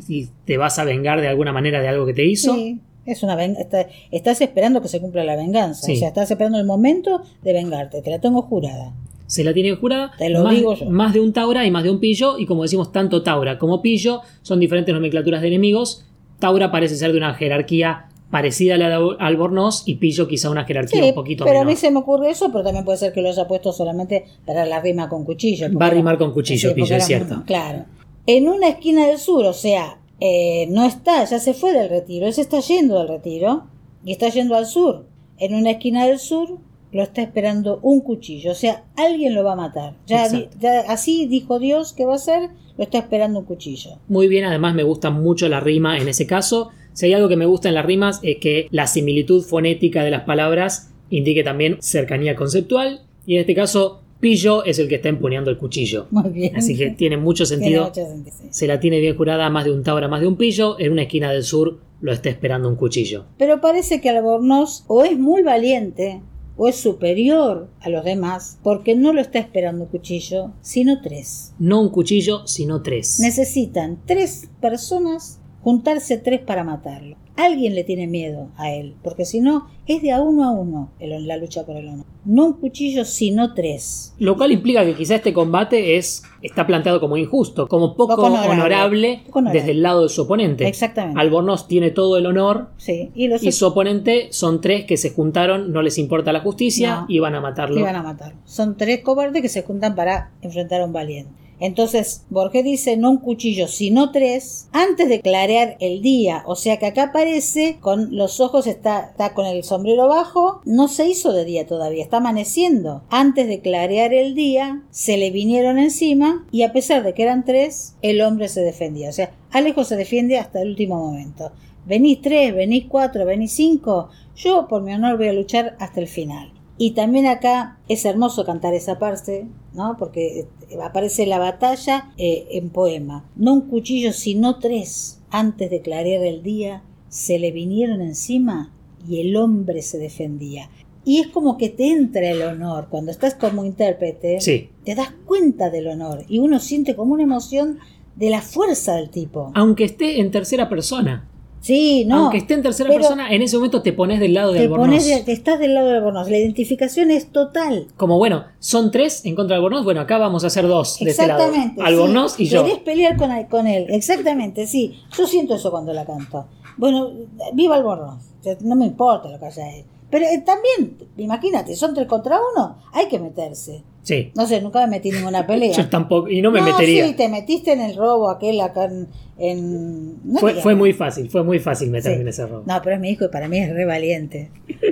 te 0.45 0.57
vas 0.59 0.79
a 0.79 0.85
vengar 0.85 1.21
de 1.21 1.29
alguna 1.29 1.53
manera 1.53 1.81
de 1.81 1.89
algo 1.89 2.05
que 2.07 2.15
te 2.15 2.25
hizo. 2.27 2.55
Sí, 2.55 2.79
es 3.07 3.23
una 3.23 3.43
está- 3.45 3.87
estás 4.11 4.41
esperando 4.41 4.83
que 4.83 4.89
se 4.89 5.01
cumpla 5.01 5.25
la 5.25 5.37
venganza, 5.37 5.87
Sí. 5.87 5.93
o 5.93 5.97
sea, 5.97 6.09
estás 6.09 6.31
esperando 6.31 6.59
el 6.59 6.67
momento 6.67 7.23
de 7.43 7.53
vengarte, 7.53 8.03
te 8.03 8.11
la 8.11 8.21
tengo 8.21 8.43
jurada. 8.43 8.93
Se 9.27 9.45
la 9.45 9.55
tiene 9.55 9.75
jurada. 9.77 10.11
Te 10.19 10.29
lo 10.29 10.43
más, 10.43 10.57
digo 10.57 10.75
yo. 10.75 10.91
más 10.91 11.13
de 11.15 11.21
un 11.21 11.33
Taura 11.33 11.65
y 11.65 11.71
más 11.71 11.85
de 11.85 11.91
un 11.91 12.01
Pillo. 12.01 12.37
Y 12.39 12.47
como 12.47 12.63
decimos, 12.63 12.91
tanto 12.91 13.23
Taura 13.23 13.59
como 13.59 13.81
Pillo 13.81 14.23
son 14.43 14.59
diferentes 14.59 14.93
nomenclaturas 14.93 15.41
de 15.41 15.47
enemigos. 15.49 16.05
Taura 16.41 16.73
parece 16.73 16.97
ser 16.97 17.13
de 17.13 17.19
una 17.19 17.35
jerarquía 17.35 18.07
parecida 18.31 18.77
a 18.77 18.79
la 18.79 18.89
de 18.89 19.17
Albornoz 19.19 19.83
y 19.87 19.97
Pillo 19.97 20.29
quizá 20.29 20.51
una 20.51 20.65
jerarquía 20.65 21.03
Sí, 21.03 21.09
un 21.09 21.15
poquito 21.15 21.45
pero 21.45 21.61
a 21.61 21.65
mí 21.65 21.77
se 21.77 21.91
me 21.91 21.99
ocurre 21.99 22.31
eso, 22.31 22.51
pero 22.53 22.65
también 22.65 22.85
puede 22.85 22.99
ser 22.99 23.13
que 23.13 23.21
lo 23.21 23.29
haya 23.29 23.47
puesto 23.49 23.73
solamente 23.73 24.25
para 24.47 24.65
la 24.65 24.81
rima 24.81 25.09
con 25.09 25.25
cuchillo. 25.25 25.67
Va 25.77 25.87
a 25.87 25.91
rimar 25.91 26.17
con 26.19 26.33
cuchillo, 26.33 26.71
Sí, 26.71 26.75
Pillo, 26.75 26.97
es 26.97 27.07
cierto. 27.07 27.43
Claro. 27.47 27.85
En 28.27 28.49
una 28.49 28.69
esquina 28.69 29.07
del 29.07 29.19
sur, 29.19 29.45
o 29.45 29.53
sea, 29.53 29.99
eh, 30.21 30.67
no 30.71 30.85
está, 30.85 31.25
ya 31.25 31.39
se 31.39 31.55
fue 31.55 31.73
del 31.73 31.89
retiro, 31.89 32.27
él 32.27 32.33
se 32.33 32.43
está 32.43 32.61
yendo 32.61 32.99
del 32.99 33.09
retiro 33.09 33.65
y 34.05 34.13
está 34.13 34.29
yendo 34.29 34.55
al 34.55 34.67
sur. 34.67 35.07
En 35.39 35.55
una 35.55 35.71
esquina 35.71 36.07
del 36.07 36.19
sur 36.19 36.59
lo 36.93 37.03
está 37.03 37.23
esperando 37.23 37.81
un 37.83 38.01
cuchillo, 38.01 38.53
o 38.53 38.55
sea, 38.55 38.85
alguien 38.97 39.35
lo 39.35 39.43
va 39.43 39.53
a 39.53 39.57
matar. 39.57 39.95
Ya, 40.07 40.29
ya 40.61 40.81
así 40.89 41.27
dijo 41.27 41.59
Dios 41.59 41.93
que 41.93 42.05
va 42.05 42.17
a 42.17 42.19
ser, 42.19 42.51
lo 42.77 42.85
está 42.85 42.99
esperando 42.99 43.41
un 43.41 43.45
cuchillo. 43.45 43.99
Muy 44.09 44.29
bien, 44.29 44.45
además 44.45 44.75
me 44.75 44.83
gusta 44.83 45.11
mucho 45.11 45.49
la 45.49 45.61
rima 45.61 45.99
en 45.99 46.09
ese 46.09 46.27
caso. 46.27 46.71
Si 46.93 47.07
hay 47.07 47.13
algo 47.15 47.29
que 47.29 47.37
me 47.37 47.47
gusta 47.47 47.69
en 47.69 47.75
las 47.75 47.87
rimas 47.87 48.21
es 48.23 48.39
que 48.39 48.69
la 48.71 48.87
similitud 48.87 49.43
fonética 49.43 50.05
de 50.05 50.11
las 50.11 50.23
palabras 50.25 50.91
indique 51.11 51.43
también 51.43 51.77
cercanía 51.81 52.37
conceptual. 52.37 53.03
Y 53.27 53.35
en 53.35 53.41
este 53.41 53.55
caso, 53.55 54.03
Pillo 54.21 54.65
es 54.65 54.79
el 54.79 54.87
que 54.89 54.97
está 54.97 55.09
empuñando 55.09 55.51
el 55.51 55.57
cuchillo. 55.57 56.07
Muy 56.11 56.29
bien. 56.31 56.55
Así 56.57 56.77
que 56.77 56.91
tiene 56.91 57.17
mucho 57.17 57.45
Tiene 57.45 57.63
sentido. 57.65 57.85
mucho 57.87 58.07
sentido. 58.07 58.37
Se 58.51 58.67
la 58.67 58.79
tiene 58.79 59.01
bien 59.01 59.17
jurada, 59.17 59.49
más 59.49 59.65
de 59.65 59.73
un 59.73 59.83
Taura, 59.83 60.09
más 60.09 60.21
de 60.21 60.27
un 60.27 60.37
pillo. 60.37 60.79
En 60.79 60.93
una 60.93 61.03
esquina 61.03 61.33
del 61.33 61.43
sur 61.43 61.81
lo 62.03 62.13
está 62.13 62.29
esperando 62.29 62.69
un 62.69 62.77
cuchillo. 62.77 63.25
Pero 63.39 63.61
parece 63.63 64.01
que 64.03 64.11
Albornoz 64.11 64.85
o 64.89 65.05
es 65.05 65.19
muy 65.19 65.43
valiente 65.43 66.21
o 66.59 66.69
es 66.69 66.77
superior 66.77 67.71
a 67.81 67.89
los 67.89 68.05
demás 68.05 68.59
porque 68.63 68.95
no 68.95 69.15
lo 69.15 69.23
está 69.23 69.39
esperando 69.39 69.85
un 69.85 69.91
cuchillo, 69.91 70.53
sino 70.61 71.01
tres. 71.01 71.55
No 71.59 71.81
un 71.81 71.89
cuchillo, 71.89 72.47
sino 72.47 72.83
tres. 72.83 73.21
Necesitan 73.21 73.99
tres 74.05 74.51
personas 74.61 75.40
juntarse 75.63 76.19
tres 76.19 76.41
para 76.41 76.65
matarlo. 76.65 77.17
Alguien 77.37 77.75
le 77.75 77.85
tiene 77.85 78.07
miedo 78.07 78.49
a 78.59 78.71
él, 78.71 78.95
porque 79.03 79.25
si 79.25 79.41
no, 79.41 79.69
es 79.87 80.03
de 80.03 80.13
a 80.13 80.21
uno 80.21 80.45
a 80.45 80.51
uno 80.51 80.91
el- 80.99 81.27
la 81.27 81.39
lucha 81.39 81.65
por 81.65 81.77
el 81.77 81.89
honor. 81.89 82.05
No 82.27 82.45
un 82.47 82.53
cuchillo, 82.55 83.07
sino 83.07 83.55
tres. 83.55 84.15
Lo 84.19 84.37
cual 84.37 84.53
implica 84.53 84.85
que 84.85 84.95
quizá 84.95 85.15
este 85.15 85.33
combate 85.33 85.97
es 85.97 86.23
está 86.43 86.67
planteado 86.67 87.01
como 87.01 87.17
injusto, 87.17 87.67
como 87.67 87.95
poco, 87.97 88.17
Poco 88.17 88.27
honorable. 88.27 88.53
honorable, 88.61 89.23
Poco 89.27 89.39
honorable. 89.39 89.61
desde 89.61 89.73
el 89.73 89.83
lado 89.83 90.03
de 90.03 90.09
su 90.11 90.23
oponente. 90.23 90.69
Exactamente. 90.69 91.19
Albornoz 91.19 91.67
tiene 91.67 91.91
todo 91.91 92.19
el 92.19 92.27
honor 92.27 92.69
Sí, 92.77 93.11
y 93.15 93.29
los 93.29 93.43
y 93.43 93.53
su 93.53 93.67
oponente 93.67 94.29
son 94.33 94.61
tres 94.61 94.85
que 94.85 94.99
se 94.99 95.11
juntaron, 95.11 95.73
no 95.73 95.81
les 95.81 95.97
importa 95.97 96.33
la 96.33 96.41
justicia 96.41 97.01
No. 97.03 97.07
y 97.09 97.21
van 97.21 97.35
a 97.37 97.41
matarlo. 97.41 97.79
iban 97.81 97.97
a 97.97 98.03
matar. 98.03 98.35
Son 98.45 98.77
tres 98.77 99.01
cobardes 99.03 99.41
que 99.41 99.49
se 99.49 99.63
juntan 99.63 99.95
para 99.95 100.31
enfrentar 100.43 100.83
a 100.83 100.85
un 100.85 100.93
valiente. 100.93 101.33
Entonces, 101.61 102.25
Borges 102.31 102.65
dice 102.65 102.97
no 102.97 103.11
un 103.11 103.19
cuchillo, 103.19 103.69
sino 103.69 104.11
tres, 104.11 104.69
antes 104.73 105.09
de 105.09 105.21
clarear 105.21 105.77
el 105.81 106.03
día. 106.03 106.43
O 106.47 106.57
sea 106.57 106.79
que 106.79 106.87
acá 106.87 107.05
aparece 107.05 107.77
con 107.81 108.17
los 108.17 108.41
ojos, 108.41 108.67
está, 108.67 109.11
está 109.11 109.35
con 109.35 109.47
el 109.47 109.63
sombrero 109.63 110.09
bajo, 110.09 110.61
no 110.65 110.89
se 110.89 111.09
hizo 111.09 111.33
de 111.33 111.45
día 111.45 111.67
todavía, 111.67 112.03
está 112.03 112.17
amaneciendo. 112.17 113.03
Antes 113.11 113.47
de 113.47 113.61
clarear 113.61 114.13
el 114.15 114.35
día, 114.35 114.83
se 114.91 115.17
le 115.17 115.31
vinieron 115.31 115.79
encima 115.79 116.47
y 116.51 116.63
a 116.63 116.73
pesar 116.73 117.03
de 117.05 117.15
que 117.15 117.23
eran 117.23 117.45
tres, 117.45 117.95
el 118.03 118.21
hombre 118.23 118.49
se 118.49 118.63
defendía. 118.63 119.11
O 119.11 119.13
sea, 119.13 119.33
Alejo 119.51 119.85
se 119.85 119.97
defiende 119.97 120.39
hasta 120.39 120.63
el 120.63 120.71
último 120.71 120.97
momento. 120.97 121.53
Venís 121.87 122.21
tres, 122.21 122.55
venís 122.55 122.87
cuatro, 122.89 123.25
venís 123.25 123.53
cinco. 123.53 124.11
Yo, 124.37 124.69
por 124.69 124.83
mi 124.83 124.95
honor, 124.95 125.17
voy 125.17 125.29
a 125.29 125.33
luchar 125.33 125.77
hasta 125.79 126.01
el 126.01 126.09
final. 126.09 126.53
Y 126.83 126.93
también 126.93 127.27
acá 127.27 127.77
es 127.89 128.07
hermoso 128.07 128.47
cantar 128.47 128.73
esa 128.73 128.99
parte, 128.99 129.47
¿no? 129.75 129.97
Porque 129.99 130.47
eh, 130.71 130.79
aparece 130.83 131.27
la 131.27 131.39
batalla 131.39 132.11
eh, 132.17 132.47
en 132.53 132.71
poema. 132.71 133.29
No 133.37 133.53
un 133.53 133.61
cuchillo, 133.69 134.15
sino 134.15 134.59
tres. 134.59 135.21
Antes 135.31 135.69
de 135.71 135.83
clarear 135.83 136.25
el 136.25 136.43
día, 136.43 136.83
se 137.11 137.39
le 137.39 137.53
vinieron 137.53 138.01
encima 138.01 138.73
y 139.07 139.21
el 139.21 139.37
hombre 139.37 139.83
se 139.83 139.99
defendía. 139.99 140.71
Y 141.05 141.21
es 141.21 141.27
como 141.27 141.59
que 141.59 141.69
te 141.69 141.93
entra 141.93 142.31
el 142.31 142.41
honor. 142.41 142.87
Cuando 142.89 143.11
estás 143.11 143.35
como 143.35 143.63
intérprete, 143.67 144.41
Sí. 144.41 144.71
te 144.83 144.95
das 144.95 145.13
cuenta 145.27 145.69
del 145.69 145.87
honor. 145.89 146.25
Y 146.31 146.39
uno 146.39 146.61
siente 146.61 146.97
como 146.97 147.13
una 147.13 147.25
emoción 147.25 147.79
de 148.17 148.31
la 148.31 148.41
fuerza 148.41 148.95
del 148.95 149.11
tipo. 149.11 149.53
Aunque 149.55 149.85
esté 149.85 150.19
en 150.19 150.31
tercera 150.31 150.71
persona. 150.71 151.29
Sí, 151.61 152.05
no. 152.07 152.17
Aunque 152.25 152.39
esté 152.39 152.55
en 152.55 152.63
tercera 152.63 152.89
persona, 152.91 153.33
en 153.35 153.43
ese 153.43 153.57
momento 153.57 153.83
te 153.83 153.93
pones 153.93 154.19
del 154.19 154.33
lado 154.33 154.53
de 154.53 154.59
te 154.61 154.65
Albornoz. 154.65 154.87
pones 154.87 155.07
de- 155.07 155.23
te 155.25 155.33
estás 155.33 155.59
del 155.59 155.75
lado 155.75 155.89
de 155.89 155.97
Albornoz. 155.99 156.31
La 156.31 156.39
identificación 156.39 157.11
es 157.11 157.31
total. 157.33 157.87
Como 157.99 158.17
bueno, 158.17 158.45
son 158.61 158.91
tres 158.91 159.25
en 159.27 159.35
contra 159.37 159.55
de 159.55 159.59
Albornoz, 159.59 159.85
bueno, 159.85 160.01
acá 160.01 160.17
vamos 160.17 160.43
a 160.45 160.47
hacer 160.47 160.67
dos 160.67 160.99
de 160.99 161.11
este 161.11 161.27
lado. 161.27 161.43
Exactamente. 161.45 161.83
Albornoz 161.83 162.33
sí. 162.33 162.45
y 162.45 162.47
yo. 162.47 162.65
Querés 162.65 162.79
pelear 162.81 163.17
con, 163.17 163.31
con 163.45 163.67
él. 163.67 163.87
Exactamente, 163.91 164.67
sí. 164.67 164.99
Yo 165.17 165.27
siento 165.27 165.55
eso 165.55 165.71
cuando 165.71 165.93
la 165.93 166.07
canto. 166.07 166.47
Bueno, 166.79 167.11
viva 167.53 167.77
Albornoz. 167.77 168.23
No 168.63 168.75
me 168.77 168.87
importa 168.87 169.29
lo 169.29 169.39
que 169.39 169.45
haya 169.45 169.77
él. 169.77 169.85
Pero 170.11 170.25
eh, 170.25 170.43
también, 170.45 170.97
imagínate, 171.19 171.77
son 171.77 171.95
tres 171.95 172.07
contra 172.09 172.39
uno, 172.55 172.79
hay 172.93 173.07
que 173.07 173.19
meterse. 173.19 173.85
Sí. 174.11 174.33
No 174.35 174.47
sé, 174.47 174.61
nunca 174.61 174.81
me 174.81 174.89
metí 174.89 175.11
en 175.11 175.17
ninguna 175.17 175.47
pelea. 175.47 175.73
Yo 175.77 175.89
tampoco, 175.89 176.29
y 176.29 176.43
no 176.43 176.51
me 176.51 176.61
metería. 176.61 177.07
sí, 177.07 177.15
te 177.15 177.29
metiste 177.29 177.73
en 177.73 177.81
el 177.81 177.97
robo 177.97 178.29
aquel 178.31 178.61
acá 178.61 178.85
en... 178.87 179.07
en- 179.39 180.15
no 180.25 180.39
Fue, 180.41 180.55
fue 180.55 180.75
muy 180.75 180.93
fácil, 180.93 181.31
fue 181.31 181.43
muy 181.45 181.59
fácil 181.61 181.91
meterme 181.91 182.17
Sí. 182.17 182.23
en 182.23 182.29
ese 182.29 182.47
robo. 182.47 182.65
No, 182.67 182.81
pero 182.83 182.97
es 182.97 183.01
mi 183.01 183.11
hijo 183.11 183.25
y 183.27 183.29
para 183.29 183.49
mí 183.49 183.59
es 183.59 183.73
re 183.73 183.85
valiente. 183.85 184.51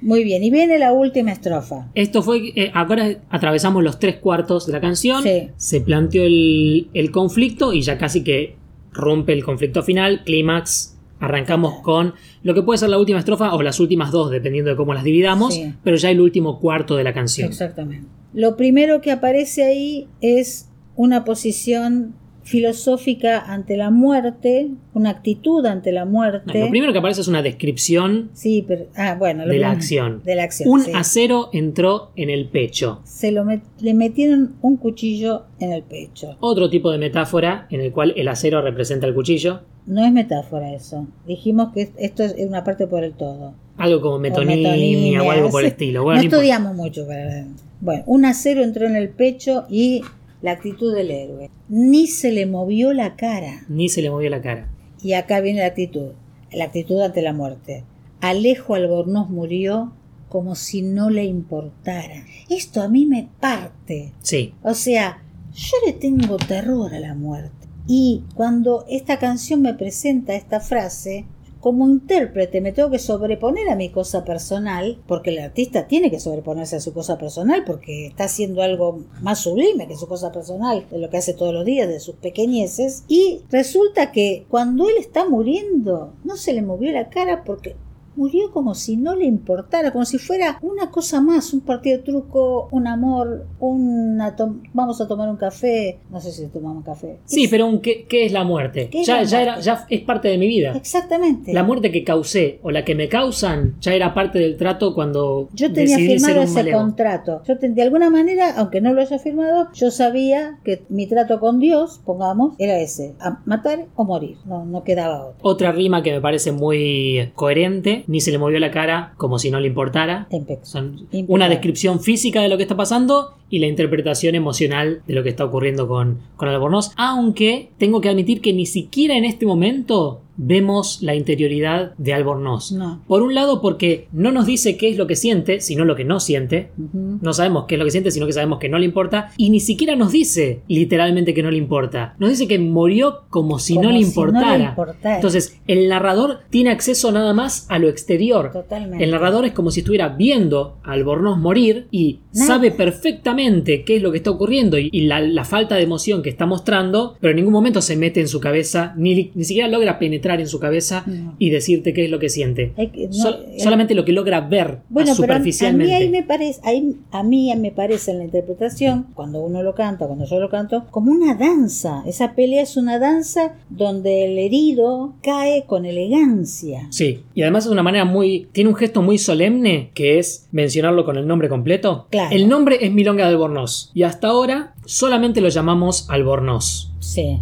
Muy 0.00 0.22
bien, 0.22 0.44
y 0.44 0.50
viene 0.50 0.78
la 0.78 0.92
última 0.92 1.32
estrofa. 1.32 1.88
Esto 1.94 2.22
fue, 2.22 2.52
eh, 2.54 2.70
ahora 2.72 3.16
atravesamos 3.30 3.82
los 3.82 3.98
tres 3.98 4.16
cuartos 4.18 4.66
de 4.66 4.72
la 4.72 4.80
canción, 4.80 5.22
Sí. 5.24 5.48
se 5.56 5.80
planteó 5.80 6.22
el, 6.24 6.88
el 6.94 7.10
conflicto 7.10 7.72
y 7.72 7.82
ya 7.82 7.98
casi 7.98 8.22
que 8.22 8.54
rompe 8.92 9.32
el 9.32 9.44
conflicto 9.44 9.82
final, 9.82 10.22
clímax, 10.24 10.96
arrancamos 11.20 11.80
con 11.82 12.14
lo 12.42 12.54
que 12.54 12.62
puede 12.62 12.78
ser 12.78 12.88
la 12.90 12.98
última 12.98 13.18
estrofa 13.18 13.54
o 13.54 13.62
las 13.62 13.80
últimas 13.80 14.10
dos, 14.12 14.30
dependiendo 14.30 14.70
de 14.70 14.76
cómo 14.76 14.94
las 14.94 15.04
dividamos, 15.04 15.54
Sí. 15.54 15.74
pero 15.82 15.96
ya 15.96 16.10
el 16.10 16.20
último 16.20 16.60
cuarto 16.60 16.96
de 16.96 17.04
la 17.04 17.12
canción. 17.12 17.48
Exactamente. 17.48 18.06
Lo 18.34 18.56
primero 18.56 19.00
que 19.00 19.10
aparece 19.10 19.64
ahí 19.64 20.08
es 20.20 20.68
una 20.96 21.24
posición 21.24 22.14
filosófica 22.48 23.40
ante 23.52 23.76
la 23.76 23.90
muerte, 23.90 24.70
una 24.94 25.10
actitud 25.10 25.64
ante 25.66 25.92
la 25.92 26.04
No, 26.04 26.10
muerte. 26.10 26.58
lo 26.58 26.70
primero 26.70 26.92
que 26.92 26.98
aparece 26.98 27.20
es 27.20 27.28
una 27.28 27.42
descripción 27.42 28.30
Sí, 28.32 28.64
pero 28.66 28.86
ah, 28.96 29.16
bueno, 29.18 29.46
de 29.46 29.58
la 29.58 29.70
acción. 29.70 30.22
De 30.24 30.34
la 30.34 30.44
acción. 30.44 30.68
Un 30.68 30.82
sí. 30.82 30.92
acero 30.94 31.50
entró 31.52 32.10
en 32.16 32.30
el 32.30 32.46
pecho. 32.48 33.00
Se 33.04 33.32
lo 33.32 33.44
met- 33.44 33.62
le 33.80 33.94
metieron 33.94 34.56
un 34.62 34.76
cuchillo 34.76 35.44
en 35.60 35.72
el 35.72 35.82
pecho. 35.82 36.36
Otro 36.40 36.68
tipo 36.70 36.90
de 36.90 36.98
metáfora 36.98 37.66
en 37.70 37.80
el 37.80 37.92
cual 37.92 38.12
el 38.16 38.28
acero 38.28 38.62
representa 38.62 39.06
el 39.06 39.14
cuchillo. 39.14 39.60
No 39.86 40.04
es 40.04 40.12
metáfora 40.12 40.72
eso. 40.74 41.06
Dijimos 41.26 41.72
que 41.72 41.90
esto 41.98 42.22
es 42.22 42.34
una 42.46 42.64
parte 42.64 42.86
por 42.86 43.04
el 43.04 43.12
todo. 43.12 43.54
Algo 43.76 44.00
como 44.00 44.16
O 44.16 44.18
metonimia 44.18 45.22
o 45.22 45.30
algo 45.30 45.50
por 45.50 45.62
el 45.62 45.68
estilo. 45.68 46.02
Bueno, 46.02 46.20
no 46.22 46.28
estudiamos 46.28 46.74
mucho. 46.74 47.06
Para... 47.06 47.46
Bueno, 47.80 48.02
un 48.06 48.24
acero 48.24 48.62
entró 48.64 48.86
en 48.86 48.96
el 48.96 49.08
pecho 49.10 49.66
y 49.70 50.02
la 50.42 50.52
actitud 50.52 50.94
del 50.94 51.10
héroe. 51.10 51.50
Ni 51.68 52.06
se 52.06 52.32
le 52.32 52.46
movió 52.46 52.92
la 52.92 53.16
cara. 53.16 53.64
Ni 53.68 53.88
se 53.88 54.02
le 54.02 54.10
movió 54.10 54.30
la 54.30 54.40
cara. 54.40 54.68
Y 55.02 55.12
acá 55.12 55.40
viene 55.40 55.60
la 55.60 55.66
actitud. 55.66 56.12
La 56.52 56.64
actitud 56.64 57.00
ante 57.00 57.22
la 57.22 57.32
muerte. 57.32 57.84
Alejo 58.20 58.74
Albornoz 58.74 59.28
murió 59.30 59.92
como 60.28 60.54
si 60.54 60.82
no 60.82 61.10
le 61.10 61.24
importara. 61.24 62.24
Esto 62.48 62.82
a 62.82 62.88
mí 62.88 63.06
me 63.06 63.28
parte. 63.40 64.12
Sí. 64.20 64.54
O 64.62 64.74
sea, 64.74 65.22
yo 65.54 65.76
le 65.86 65.92
tengo 65.92 66.36
terror 66.36 66.94
a 66.94 67.00
la 67.00 67.14
muerte. 67.14 67.66
Y 67.86 68.24
cuando 68.34 68.84
esta 68.88 69.18
canción 69.18 69.62
me 69.62 69.74
presenta 69.74 70.34
esta 70.34 70.60
frase, 70.60 71.24
como 71.60 71.88
intérprete 71.88 72.60
me 72.60 72.72
tengo 72.72 72.90
que 72.90 72.98
sobreponer 72.98 73.68
a 73.68 73.76
mi 73.76 73.90
cosa 73.90 74.24
personal, 74.24 74.98
porque 75.06 75.30
el 75.30 75.38
artista 75.38 75.86
tiene 75.86 76.10
que 76.10 76.20
sobreponerse 76.20 76.76
a 76.76 76.80
su 76.80 76.92
cosa 76.92 77.18
personal, 77.18 77.64
porque 77.64 78.06
está 78.06 78.24
haciendo 78.24 78.62
algo 78.62 79.00
más 79.20 79.40
sublime 79.40 79.88
que 79.88 79.96
su 79.96 80.06
cosa 80.06 80.32
personal, 80.32 80.86
de 80.90 80.98
lo 80.98 81.10
que 81.10 81.18
hace 81.18 81.34
todos 81.34 81.52
los 81.52 81.64
días, 81.64 81.88
de 81.88 82.00
sus 82.00 82.16
pequeñeces. 82.16 83.04
Y 83.08 83.42
resulta 83.50 84.12
que 84.12 84.46
cuando 84.48 84.88
él 84.88 84.96
está 84.98 85.28
muriendo, 85.28 86.12
no 86.24 86.36
se 86.36 86.52
le 86.52 86.62
movió 86.62 86.92
la 86.92 87.08
cara 87.08 87.44
porque 87.44 87.76
murió 88.18 88.50
como 88.52 88.74
si 88.74 88.96
no 88.96 89.14
le 89.16 89.24
importara, 89.24 89.92
como 89.92 90.04
si 90.04 90.18
fuera 90.18 90.58
una 90.62 90.90
cosa 90.90 91.20
más, 91.20 91.54
un 91.54 91.60
partido 91.60 91.98
de 91.98 92.02
truco, 92.02 92.68
un 92.72 92.86
amor, 92.86 93.46
una 93.60 94.34
vamos 94.74 95.00
a 95.00 95.06
tomar 95.08 95.28
un 95.28 95.36
café, 95.36 96.00
no 96.10 96.20
sé 96.20 96.32
si 96.32 96.46
tomamos 96.48 96.84
café. 96.84 97.18
Sí, 97.24 97.44
Es- 97.44 97.50
pero 97.50 97.66
un 97.66 97.80
¿qué, 97.80 98.04
qué 98.08 98.26
es 98.26 98.32
la 98.32 98.44
muerte? 98.44 98.88
¿Qué 98.90 99.00
es 99.02 99.06
Ya, 99.06 99.18
la 99.18 99.22
ya, 99.24 99.42
era, 99.42 99.60
ya 99.60 99.86
es 99.88 100.00
parte 100.02 100.28
de 100.28 100.38
mi 100.38 100.46
vida. 100.48 100.72
Exactamente. 100.76 101.52
La 101.52 101.62
muerte 101.62 101.90
que 101.92 102.04
causé 102.04 102.58
o 102.62 102.70
la 102.70 102.84
que 102.84 102.94
me 102.94 103.08
causan 103.08 103.76
ya 103.80 103.94
era 103.94 104.12
parte 104.14 104.38
del 104.40 104.56
trato 104.56 104.94
cuando 104.94 105.48
Yo 105.54 105.72
tenía 105.72 105.96
decidí 105.96 106.18
ser 106.18 106.32
firmado 106.34 106.50
un 106.52 106.58
ese 106.58 106.72
contrato. 106.72 107.42
Yo 107.46 107.58
ten- 107.58 107.74
de 107.74 107.82
alguna 107.82 108.10
manera, 108.10 108.54
aunque 108.56 108.80
no 108.80 108.92
lo 108.92 109.00
haya 109.00 109.18
firmado, 109.18 109.68
yo 109.74 109.90
sabía 109.90 110.58
que 110.64 110.82
mi 110.88 111.06
trato 111.06 111.38
con 111.40 111.60
Dios, 111.60 112.00
pongamos, 112.04 112.54
era 112.58 112.78
ese, 112.80 113.14
a 113.20 113.40
matar 113.44 113.86
o 113.94 114.04
morir. 114.04 114.36
No, 114.44 114.64
no 114.64 114.82
quedaba 114.82 115.26
otro. 115.28 115.38
Otra 115.42 115.70
rima 115.72 116.02
que 116.02 116.12
me 116.12 116.20
parece 116.20 116.50
muy 116.52 117.30
coherente, 117.34 118.04
ni 118.08 118.20
se 118.20 118.32
le 118.32 118.38
movió 118.38 118.58
la 118.58 118.72
cara 118.72 119.12
como 119.16 119.38
si 119.38 119.50
no 119.52 119.60
le 119.60 119.68
importara. 119.68 120.26
Impec- 120.32 120.64
Son 120.64 121.06
una 121.28 121.48
descripción 121.48 122.00
física 122.00 122.42
de 122.42 122.48
lo 122.48 122.56
que 122.56 122.64
está 122.64 122.76
pasando 122.76 123.34
y 123.48 123.60
la 123.60 123.66
interpretación 123.68 124.34
emocional 124.34 125.02
de 125.06 125.14
lo 125.14 125.22
que 125.22 125.28
está 125.28 125.44
ocurriendo 125.44 125.86
con, 125.86 126.18
con 126.36 126.48
Albornoz. 126.48 126.90
Aunque 126.96 127.68
tengo 127.78 128.00
que 128.00 128.08
admitir 128.08 128.40
que 128.40 128.52
ni 128.52 128.66
siquiera 128.66 129.16
en 129.16 129.24
este 129.24 129.46
momento 129.46 130.20
vemos 130.38 131.02
la 131.02 131.14
interioridad 131.14 131.92
de 131.98 132.14
Albornoz. 132.14 132.72
No. 132.72 133.02
Por 133.06 133.22
un 133.22 133.34
lado, 133.34 133.60
porque 133.60 134.08
no 134.12 134.32
nos 134.32 134.46
dice 134.46 134.76
qué 134.76 134.88
es 134.88 134.96
lo 134.96 135.06
que 135.06 135.16
siente, 135.16 135.60
sino 135.60 135.84
lo 135.84 135.96
que 135.96 136.04
no 136.04 136.20
siente. 136.20 136.70
Ujú. 136.78 137.18
No 137.20 137.32
sabemos 137.34 137.64
qué 137.66 137.74
es 137.74 137.78
lo 137.78 137.84
que 137.84 137.90
siente, 137.90 138.10
sino 138.10 138.24
que 138.26 138.32
sabemos 138.32 138.58
que 138.58 138.68
no 138.68 138.78
le 138.78 138.86
importa. 138.86 139.32
Y 139.36 139.50
ni 139.50 139.60
siquiera 139.60 139.96
nos 139.96 140.12
dice 140.12 140.62
literalmente 140.68 141.34
que 141.34 141.42
no 141.42 141.50
le 141.50 141.58
importa. 141.58 142.14
Nos 142.18 142.30
dice 142.30 142.46
que 142.48 142.58
murió 142.58 143.24
como 143.30 143.58
si, 143.58 143.74
Como 143.74 143.88
no, 143.88 143.92
le 143.92 143.98
si 143.98 144.04
no 144.16 144.26
le 144.26 144.32
importara. 144.64 144.76
Entonces, 145.16 145.58
el 145.66 145.88
narrador 145.88 146.38
tiene 146.50 146.70
acceso 146.70 147.10
nada 147.12 147.34
más 147.34 147.66
a 147.68 147.78
lo 147.78 147.88
exterior. 147.88 148.50
Totalmente. 148.52 149.02
El 149.04 149.10
narrador 149.10 149.44
es 149.44 149.52
como 149.52 149.70
si 149.70 149.80
estuviera 149.80 150.08
viendo 150.10 150.78
a 150.84 150.92
Albornoz 150.92 151.36
morir 151.38 151.88
y 151.90 152.20
Nada. 152.32 152.46
sabe 152.46 152.70
perfectamente 152.70 153.82
qué 153.84 153.96
es 153.96 154.02
lo 154.02 154.10
que 154.12 154.18
está 154.18 154.30
ocurriendo 154.30 154.78
y, 154.78 154.88
y 154.92 155.02
la, 155.02 155.20
la 155.20 155.44
falta 155.44 155.74
de 155.74 155.82
emoción 155.82 156.22
que 156.22 156.30
está 156.30 156.46
mostrando, 156.46 157.16
pero 157.20 157.30
en 157.30 157.36
ningún 157.36 157.52
momento 157.52 157.80
se 157.82 157.96
mete 157.96 158.20
en 158.20 158.28
su 158.28 158.40
cabeza, 158.40 158.94
ni, 158.96 159.30
ni 159.34 159.44
siquiera 159.44 159.68
logra 159.68 159.98
penetrar 159.98 160.27
en 160.40 160.48
su 160.48 160.58
cabeza 160.60 161.04
No. 161.06 161.34
y 161.38 161.50
decirte 161.50 161.92
qué 161.92 162.04
es 162.04 162.10
lo 162.10 162.18
que 162.18 162.28
siente. 162.28 162.72
No, 162.76 163.12
Sol- 163.12 163.44
eh, 163.48 163.60
solamente 163.60 163.94
lo 163.94 164.04
que 164.04 164.12
logra 164.12 164.40
ver 164.40 164.80
Bueno, 164.88 165.12
pero 165.18 165.32
a- 165.32 165.36
a 165.36 165.38
mí 165.38 165.52
superficialmente. 165.52 165.94
ahí 165.94 166.08
me 166.08 166.22
parece, 166.22 166.60
ahí, 166.64 166.96
a 167.10 167.22
mí 167.22 167.52
me 167.56 167.70
parece 167.70 168.10
en 168.12 168.18
la 168.18 168.24
interpretación, 168.24 169.06
cuando 169.14 169.40
uno 169.40 169.62
lo 169.62 169.74
canta, 169.74 170.06
cuando 170.06 170.24
yo 170.26 170.38
lo 170.38 170.48
canto, 170.50 170.86
como 170.90 171.10
una 171.12 171.34
danza. 171.34 172.02
Esa 172.06 172.34
pelea 172.34 172.62
es 172.62 172.76
una 172.76 172.98
danza 172.98 173.54
donde 173.70 174.24
el 174.26 174.38
herido 174.38 175.14
cae 175.22 175.64
con 175.66 175.86
elegancia. 175.86 176.86
Sí, 176.90 177.20
y 177.34 177.42
además 177.42 177.66
es 177.66 177.70
una 177.72 177.82
manera 177.82 178.04
muy. 178.04 178.48
Tiene 178.52 178.70
un 178.70 178.76
gesto 178.76 179.02
muy 179.02 179.18
solemne 179.18 179.90
que 179.94 180.18
es 180.18 180.48
mencionarlo 180.52 181.04
con 181.04 181.16
el 181.16 181.26
nombre 181.26 181.48
completo. 181.48 182.06
Claro. 182.10 182.34
El 182.34 182.48
nombre 182.48 182.78
es 182.80 182.92
Milonga 182.92 183.24
de 183.24 183.30
Albornoz 183.30 183.90
y 183.94 184.02
hasta 184.02 184.28
ahora 184.28 184.74
solamente 184.84 185.40
lo 185.40 185.48
llamamos 185.48 186.08
Albornoz. 186.10 186.92
Sí, 187.00 187.40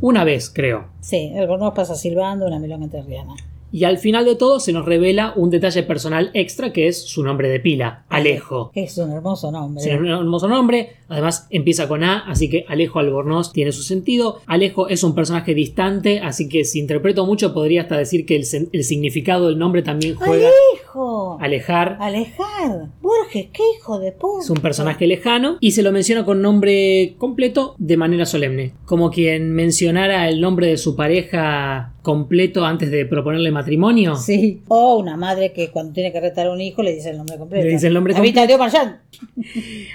Una 0.00 0.24
vez, 0.24 0.50
creo. 0.50 0.88
sí, 1.00 1.32
el 1.34 1.46
gorno 1.46 1.74
pasa 1.74 1.94
silbando 1.94 2.46
una 2.46 2.58
milonga 2.58 2.88
terriana. 2.88 3.34
Y 3.72 3.84
al 3.84 3.98
final 3.98 4.24
de 4.24 4.36
todo 4.36 4.60
se 4.60 4.72
nos 4.72 4.84
revela 4.84 5.32
un 5.36 5.50
detalle 5.50 5.82
personal 5.82 6.30
extra 6.34 6.72
que 6.72 6.88
es 6.88 7.04
su 7.04 7.22
nombre 7.22 7.48
de 7.48 7.60
pila, 7.60 8.04
Alejo. 8.08 8.72
Es 8.74 8.98
un 8.98 9.12
hermoso 9.12 9.50
nombre. 9.50 9.84
Es 9.84 9.98
un 9.98 10.08
hermoso 10.08 10.48
nombre, 10.48 10.96
además 11.08 11.46
empieza 11.50 11.88
con 11.88 12.04
A, 12.04 12.18
así 12.20 12.50
que 12.50 12.64
Alejo 12.68 12.98
Albornoz 12.98 13.52
tiene 13.52 13.72
su 13.72 13.82
sentido. 13.82 14.40
Alejo 14.46 14.88
es 14.88 15.02
un 15.04 15.14
personaje 15.14 15.54
distante, 15.54 16.20
así 16.20 16.48
que 16.48 16.64
si 16.64 16.78
interpreto 16.78 17.26
mucho 17.26 17.54
podría 17.54 17.82
hasta 17.82 17.96
decir 17.96 18.26
que 18.26 18.36
el, 18.36 18.44
significado 18.44 19.48
del 19.48 19.58
nombre 19.58 19.82
también 19.82 20.16
juega 20.16 20.48
¡Alejo! 20.48 21.38
alejar. 21.40 21.96
Alejar. 22.00 22.88
Borges, 23.00 23.48
qué 23.52 23.62
hijo 23.76 23.98
de 23.98 24.12
puta. 24.12 24.44
Es 24.44 24.50
un 24.50 24.58
personaje 24.58 25.06
lejano 25.06 25.56
y 25.60 25.72
se 25.72 25.82
lo 25.82 25.92
menciona 25.92 26.24
con 26.24 26.42
nombre 26.42 27.14
completo 27.18 27.74
de 27.78 27.96
manera 27.96 28.26
solemne, 28.26 28.74
como 28.84 29.10
quien 29.10 29.52
mencionara 29.52 30.28
el 30.28 30.40
nombre 30.40 30.66
de 30.66 30.76
su 30.76 30.96
pareja 30.96 31.94
completo 32.02 32.64
antes 32.64 32.90
de 32.90 33.04
proponerle 33.06 33.50
matrimonio. 33.50 34.16
Sí. 34.16 34.62
O 34.68 34.96
una 34.98 35.16
madre 35.16 35.52
que 35.52 35.70
cuando 35.70 35.92
tiene 35.92 36.12
que 36.12 36.20
retar 36.20 36.46
a 36.46 36.52
un 36.52 36.60
hijo 36.60 36.82
le 36.82 36.94
dice 36.94 37.10
el 37.10 37.16
nombre 37.18 37.36
completo. 37.38 37.64
Le 37.64 37.72
dice 37.72 37.86
el 37.88 37.94
nombre 37.94 38.14
Habita 38.16 38.46
Dios 38.46 38.58
Marchand. 38.58 38.96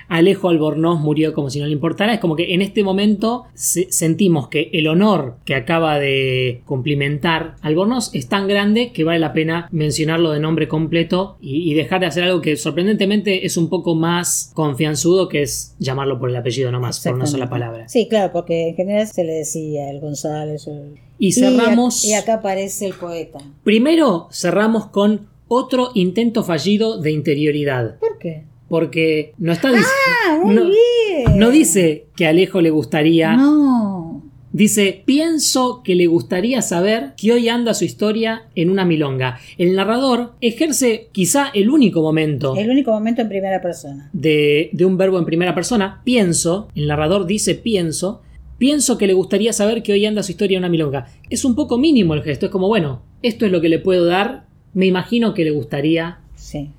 Alejo 0.07 0.49
Albornoz 0.49 0.99
murió 0.99 1.33
como 1.33 1.49
si 1.49 1.59
no 1.59 1.65
le 1.65 1.73
importara. 1.73 2.13
Es 2.13 2.19
como 2.19 2.35
que 2.35 2.53
en 2.53 2.61
este 2.61 2.83
momento 2.83 3.45
se- 3.53 3.91
sentimos 3.91 4.47
que 4.49 4.69
el 4.73 4.87
honor 4.87 5.37
que 5.45 5.55
acaba 5.55 5.99
de 5.99 6.61
cumplimentar 6.65 7.55
Albornoz 7.61 8.13
es 8.13 8.27
tan 8.27 8.47
grande 8.47 8.91
que 8.91 9.03
vale 9.03 9.19
la 9.19 9.33
pena 9.33 9.67
mencionarlo 9.71 10.31
de 10.31 10.39
nombre 10.39 10.67
completo 10.67 11.37
y, 11.41 11.71
y 11.71 11.73
dejar 11.73 11.99
de 12.01 12.07
hacer 12.07 12.23
algo 12.23 12.41
que 12.41 12.55
sorprendentemente 12.57 13.45
es 13.45 13.57
un 13.57 13.69
poco 13.69 13.95
más 13.95 14.51
confianzudo, 14.53 15.27
que 15.29 15.41
es 15.41 15.75
llamarlo 15.79 16.19
por 16.19 16.29
el 16.29 16.35
apellido 16.35 16.71
nomás, 16.71 16.99
por 16.99 17.13
una 17.15 17.25
sola 17.25 17.49
palabra. 17.49 17.87
Sí, 17.89 18.07
claro, 18.07 18.31
porque 18.33 18.69
en 18.69 18.75
general 18.75 19.07
se 19.07 19.23
le 19.23 19.33
decía 19.33 19.89
el 19.89 19.99
González. 19.99 20.67
o 20.67 20.71
el- 20.71 21.04
Y 21.17 21.31
cerramos. 21.33 22.03
Y, 22.03 22.07
ac- 22.07 22.11
y 22.11 22.13
acá 22.15 22.33
aparece 22.35 22.85
el 22.87 22.93
poeta. 22.93 23.39
Primero 23.63 24.27
cerramos 24.31 24.87
con 24.87 25.27
otro 25.47 25.91
intento 25.93 26.43
fallido 26.43 26.99
de 26.99 27.11
interioridad. 27.11 27.97
¿Por 27.99 28.17
qué? 28.17 28.43
Porque 28.67 29.33
no 29.37 29.51
está 29.53 29.69
diciendo. 29.69 29.91
Ah, 30.27 30.39
muy 30.43 30.55
no, 30.55 30.65
bien. 30.65 31.37
no 31.39 31.51
dice 31.51 32.07
que 32.15 32.25
a 32.25 32.29
Alejo 32.29 32.61
le 32.61 32.71
gustaría. 32.71 33.35
No. 33.37 34.23
Dice, 34.51 35.03
pienso 35.05 35.81
que 35.83 35.95
le 35.95 36.07
gustaría 36.07 36.61
saber 36.61 37.11
que 37.17 37.33
hoy 37.33 37.49
anda 37.49 37.73
su 37.73 37.83
historia 37.83 38.43
en 38.55 38.69
una 38.69 38.85
milonga. 38.85 39.37
El 39.57 39.75
narrador 39.75 40.31
ejerce 40.39 41.09
quizá 41.11 41.49
el 41.53 41.69
único 41.69 42.01
momento 42.01 42.55
El 42.55 42.69
único 42.69 42.91
momento 42.91 43.21
en 43.21 43.27
primera 43.27 43.61
persona. 43.61 44.09
de, 44.13 44.69
de 44.71 44.85
un 44.85 44.95
verbo 44.97 45.19
en 45.19 45.25
primera 45.25 45.53
persona. 45.53 46.01
Pienso, 46.05 46.69
el 46.73 46.87
narrador 46.87 47.25
dice 47.25 47.55
pienso. 47.55 48.21
Pienso 48.57 48.97
que 48.97 49.07
le 49.07 49.13
gustaría 49.13 49.51
saber 49.53 49.83
que 49.83 49.91
hoy 49.93 50.05
anda 50.05 50.23
su 50.23 50.31
historia 50.31 50.57
en 50.57 50.61
una 50.61 50.69
milonga. 50.69 51.07
Es 51.29 51.43
un 51.45 51.55
poco 51.55 51.77
mínimo 51.77 52.13
el 52.13 52.23
gesto, 52.23 52.45
es 52.45 52.51
como, 52.51 52.67
bueno, 52.67 53.01
esto 53.21 53.45
es 53.45 53.51
lo 53.51 53.59
que 53.61 53.69
le 53.69 53.79
puedo 53.79 54.05
dar. 54.05 54.45
Me 54.73 54.85
imagino 54.85 55.33
que 55.33 55.43
le 55.43 55.51
gustaría. 55.51 56.19
Sí, 56.35 56.69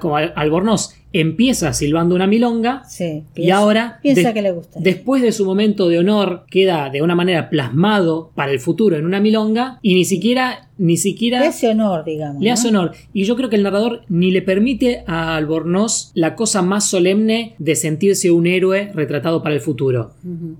como 0.00 0.16
Al- 0.16 0.32
Albornoz 0.36 0.94
empieza 1.12 1.72
silbando 1.72 2.14
una 2.14 2.26
milonga 2.26 2.82
sí. 2.88 3.24
y 3.34 3.50
ahora, 3.50 4.00
Piensa 4.02 4.34
que 4.34 4.42
le 4.42 4.50
gusta. 4.52 4.80
después 4.80 5.22
de 5.22 5.32
su 5.32 5.44
momento 5.46 5.88
de 5.88 5.98
honor, 5.98 6.44
queda 6.50 6.90
de 6.90 7.00
una 7.02 7.14
manera 7.14 7.48
plasmado 7.48 8.32
para 8.34 8.52
el 8.52 8.60
futuro 8.60 8.96
en 8.96 9.06
una 9.06 9.20
milonga 9.20 9.78
y 9.82 9.94
ni 9.94 10.04
siquiera, 10.04 10.68
ni 10.78 10.98
siquiera 10.98 11.40
Le 11.40 11.46
hace 11.46 11.68
honor, 11.68 12.04
digamos. 12.04 12.42
le 12.42 12.48
¿no? 12.48 12.54
hace 12.54 12.68
honor. 12.68 12.92
Y 13.14 13.24
yo 13.24 13.34
creo 13.36 13.48
que 13.48 13.56
el 13.56 13.62
narrador 13.62 14.02
ni 14.10 14.30
le 14.30 14.42
permite 14.42 15.04
a 15.06 15.36
Albornoz 15.36 16.10
la 16.14 16.34
cosa 16.34 16.60
más 16.60 16.84
solemne 16.86 17.54
de 17.58 17.76
sentirse 17.76 18.30
un 18.30 18.46
héroe 18.46 18.90
retratado 18.94 19.42
para 19.42 19.54
el 19.54 19.60
futuro. 19.62 20.10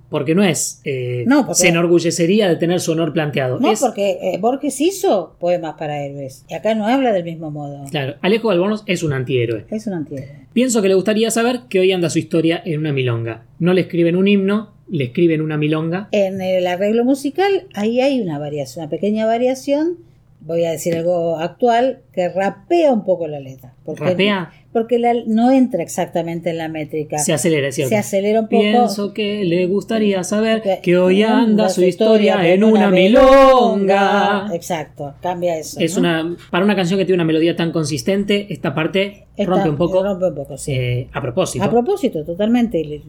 Porque 0.09 0.35
no 0.35 0.42
es. 0.42 0.80
eh, 0.85 1.24
No, 1.26 1.40
porque- 1.44 1.54
se 1.61 1.68
enorgullecería 1.68 2.48
de 2.48 2.56
tener 2.56 2.80
su 2.80 2.92
honor 2.92 3.12
planteado. 3.12 3.61
No, 3.61 3.70
Es- 3.70 3.80
porque 3.80 4.12
eh, 4.22 4.38
Borges 4.40 4.80
hizo 4.80 5.37
poemas 5.38 5.74
para 5.78 6.02
héroes. 6.02 6.44
Y 6.48 6.54
acá 6.54 6.74
no 6.74 6.87
habla 6.87 7.12
del 7.12 7.24
mismo 7.24 7.50
modo. 7.50 7.85
Claro, 7.90 8.14
Alejo 8.22 8.50
Albornoz 8.50 8.85
es 8.87 9.02
un 9.02 9.12
antihéroe. 9.12 9.66
Es 9.70 9.87
un 9.87 9.92
antihéroe. 9.94 10.45
Pienso 10.57 10.81
que 10.81 10.88
le 10.88 10.95
gustaría 10.95 11.31
saber 11.31 11.64
que 11.69 11.81
hoy 11.81 11.92
anda 11.92 12.09
su 12.09 12.19
historia 12.19 12.62
en 12.64 12.81
una 12.81 12.90
milonga. 12.90 13.45
No 13.59 13.75
le 13.75 13.83
escriben 13.83 14.16
un 14.16 14.27
himno, 14.27 14.73
le 14.88 15.05
escriben 15.05 15.42
una 15.42 15.59
milonga. 15.59 16.09
En 16.12 16.40
el 16.40 16.66
arreglo 16.66 17.05
musical, 17.05 17.66
ahí 17.75 18.01
hay 18.01 18.23
una 18.23 18.38
variación, 18.38 18.85
una 18.85 18.88
pequeña 18.88 19.27
variación. 19.27 19.99
Voy 20.40 20.64
a 20.64 20.71
decir 20.71 20.97
algo 20.97 21.37
actual 21.37 22.01
que 22.14 22.31
rapea 22.31 22.90
un 22.90 23.05
poco 23.05 23.29
la 23.29 23.38
letra. 23.38 23.75
Porque, 23.85 24.05
¿Rapea? 24.05 24.51
Porque 24.76 24.98
la- 24.98 25.14
no 25.26 25.50
entra 25.50 25.82
exactamente 25.82 26.50
en 26.50 26.58
la 26.58 26.68
métrica. 26.68 27.16
Se 27.16 27.32
acelera, 27.32 27.68
es 27.68 27.76
cierto. 27.76 27.88
Se 27.88 27.96
acelera 27.96 28.40
un 28.40 28.48
poco. 28.48 28.60
Pienso 28.60 29.14
que 29.14 29.42
le 29.44 29.64
gustaría 29.66 30.22
saber 30.22 30.60
Que- 30.60 30.80
que 30.82 30.98
hoy 30.98 31.22
anda 31.22 31.70
su 31.70 31.82
historia 31.82 32.46
en 32.46 32.62
una 32.62 32.90
milonga. 32.90 34.48
Exacto, 34.54 35.14
cambia 35.22 35.56
eso. 35.58 35.80
Es 35.80 35.94
¿no? 35.94 36.00
una 36.00 36.36
para 36.50 36.64
una 36.64 36.76
canción 36.76 36.98
que 36.98 37.04
tiene 37.06 37.16
una 37.16 37.24
melodía 37.24 37.56
tan 37.56 37.72
consistente, 37.72 38.46
esta 38.52 38.74
parte 38.74 39.26
rompe 39.38 39.68
un 39.70 39.76
poco 39.76 40.02
Rompe 40.02 40.26
un 40.28 40.34
poco, 40.34 40.56
sí. 40.56 40.72
eh, 40.72 41.08
a 41.12 41.20
propósito. 41.20 41.64
A 41.64 41.70
propósito, 41.70 42.24
totalmente. 42.24 43.02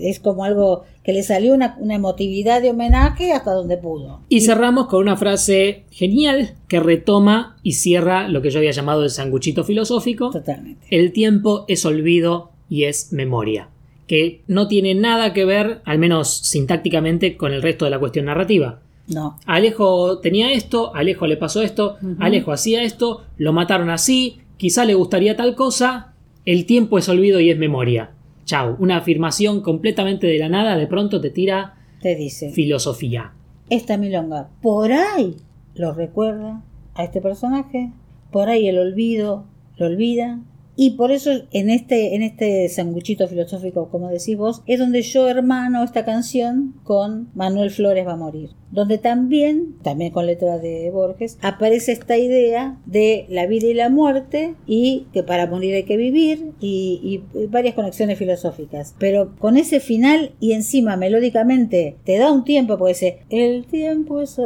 Es 0.00 0.20
como 0.20 0.44
algo 0.44 0.84
que 1.02 1.12
le 1.12 1.22
salió 1.22 1.54
una, 1.54 1.76
una 1.80 1.94
emotividad 1.94 2.60
de 2.60 2.70
homenaje 2.70 3.32
hasta 3.32 3.52
donde 3.52 3.76
pudo. 3.78 4.20
y 4.28 4.40
cerramos 4.42 4.86
con 4.88 5.00
una 5.00 5.16
frase 5.16 5.84
genial 5.90 6.54
que 6.68 6.80
retoma 6.80 7.56
y 7.62 7.72
cierra 7.72 8.28
lo 8.28 8.42
que 8.42 8.50
yo 8.50 8.58
había 8.58 8.70
llamado 8.72 9.04
el 9.04 9.10
sanguchito 9.10 9.64
filosófico. 9.64 10.30
Totalmente. 10.30 10.86
El 10.90 11.12
tiempo 11.12 11.64
es 11.68 11.84
olvido 11.84 12.50
y 12.68 12.84
es 12.84 13.12
memoria, 13.12 13.68
que 14.06 14.42
no 14.46 14.68
tiene 14.68 14.94
nada 14.94 15.32
que 15.32 15.44
ver, 15.44 15.82
al 15.84 15.98
menos 15.98 16.34
sintácticamente, 16.34 17.36
con 17.36 17.52
el 17.52 17.62
resto 17.62 17.84
de 17.84 17.90
la 17.90 17.98
cuestión 17.98 18.26
narrativa. 18.26 18.80
No. 19.08 19.36
Alejo 19.44 20.20
tenía 20.20 20.52
esto, 20.52 20.94
Alejo 20.94 21.26
le 21.26 21.36
pasó 21.36 21.62
esto. 21.62 21.96
Alejo 22.20 22.52
hacía 22.52 22.82
esto, 22.84 23.24
lo 23.38 23.52
mataron 23.52 23.90
así, 23.90 24.38
quizá 24.56 24.84
le 24.84 24.94
gustaría 24.94 25.36
tal 25.36 25.56
cosa, 25.56 26.14
el 26.44 26.64
tiempo 26.64 26.96
es 26.96 27.08
olvido 27.08 27.40
y 27.40 27.50
es 27.50 27.58
memoria. 27.58 28.10
Chau, 28.44 28.76
una 28.78 28.96
afirmación 28.98 29.60
completamente 29.62 30.26
de 30.26 30.38
la 30.38 30.48
nada 30.48 30.76
de 30.76 30.86
pronto 30.86 31.20
te 31.20 31.30
tira 31.30 31.74
Te 32.00 32.14
dice, 32.14 32.50
filosofía. 32.50 33.32
esta 33.68 33.96
milonga, 33.96 34.48
por 34.62 34.92
ahí 34.92 35.36
lo 35.74 35.92
recuerda 35.92 36.62
a 36.94 37.04
este 37.04 37.20
personaje, 37.20 37.92
por 38.30 38.48
ahí 38.48 38.68
el 38.68 38.78
olvido 38.78 39.44
lo 39.76 39.86
olvida. 39.86 40.40
Y 40.82 40.92
por 40.92 41.12
eso 41.12 41.30
en 41.52 41.68
este, 41.68 42.14
en 42.14 42.22
este 42.22 42.66
sanguchito 42.70 43.28
filosófico, 43.28 43.90
como 43.90 44.08
decís 44.08 44.38
vos, 44.38 44.62
es 44.64 44.78
donde 44.78 45.02
yo 45.02 45.28
hermano 45.28 45.84
esta 45.84 46.06
canción 46.06 46.72
con 46.84 47.28
Manuel 47.34 47.70
Flores 47.70 48.06
va 48.06 48.14
a 48.14 48.16
morir. 48.16 48.52
Donde 48.70 48.96
también, 48.96 49.74
también 49.82 50.10
con 50.10 50.24
letra 50.24 50.56
de 50.56 50.90
Borges, 50.90 51.36
aparece 51.42 51.92
esta 51.92 52.16
idea 52.16 52.78
de 52.86 53.26
la 53.28 53.46
vida 53.46 53.66
y 53.66 53.74
la 53.74 53.90
muerte 53.90 54.54
y 54.66 55.04
que 55.12 55.22
para 55.22 55.46
morir 55.46 55.74
hay 55.74 55.82
que 55.82 55.98
vivir 55.98 56.52
y, 56.60 57.22
y 57.34 57.46
varias 57.48 57.74
conexiones 57.74 58.16
filosóficas. 58.16 58.94
Pero 58.98 59.36
con 59.38 59.58
ese 59.58 59.80
final 59.80 60.32
y 60.40 60.52
encima 60.52 60.96
melódicamente 60.96 61.98
te 62.04 62.16
da 62.16 62.32
un 62.32 62.44
tiempo 62.44 62.78
porque 62.78 62.94
dice, 62.94 63.18
el 63.28 63.66
tiempo 63.66 64.22
es... 64.22 64.40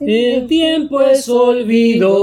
El 0.00 0.46
tiempo 0.46 1.00
es 1.00 1.28
olvido 1.28 2.14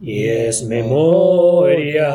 y 0.00 0.24
es 0.24 0.64
memoria. 0.64 2.08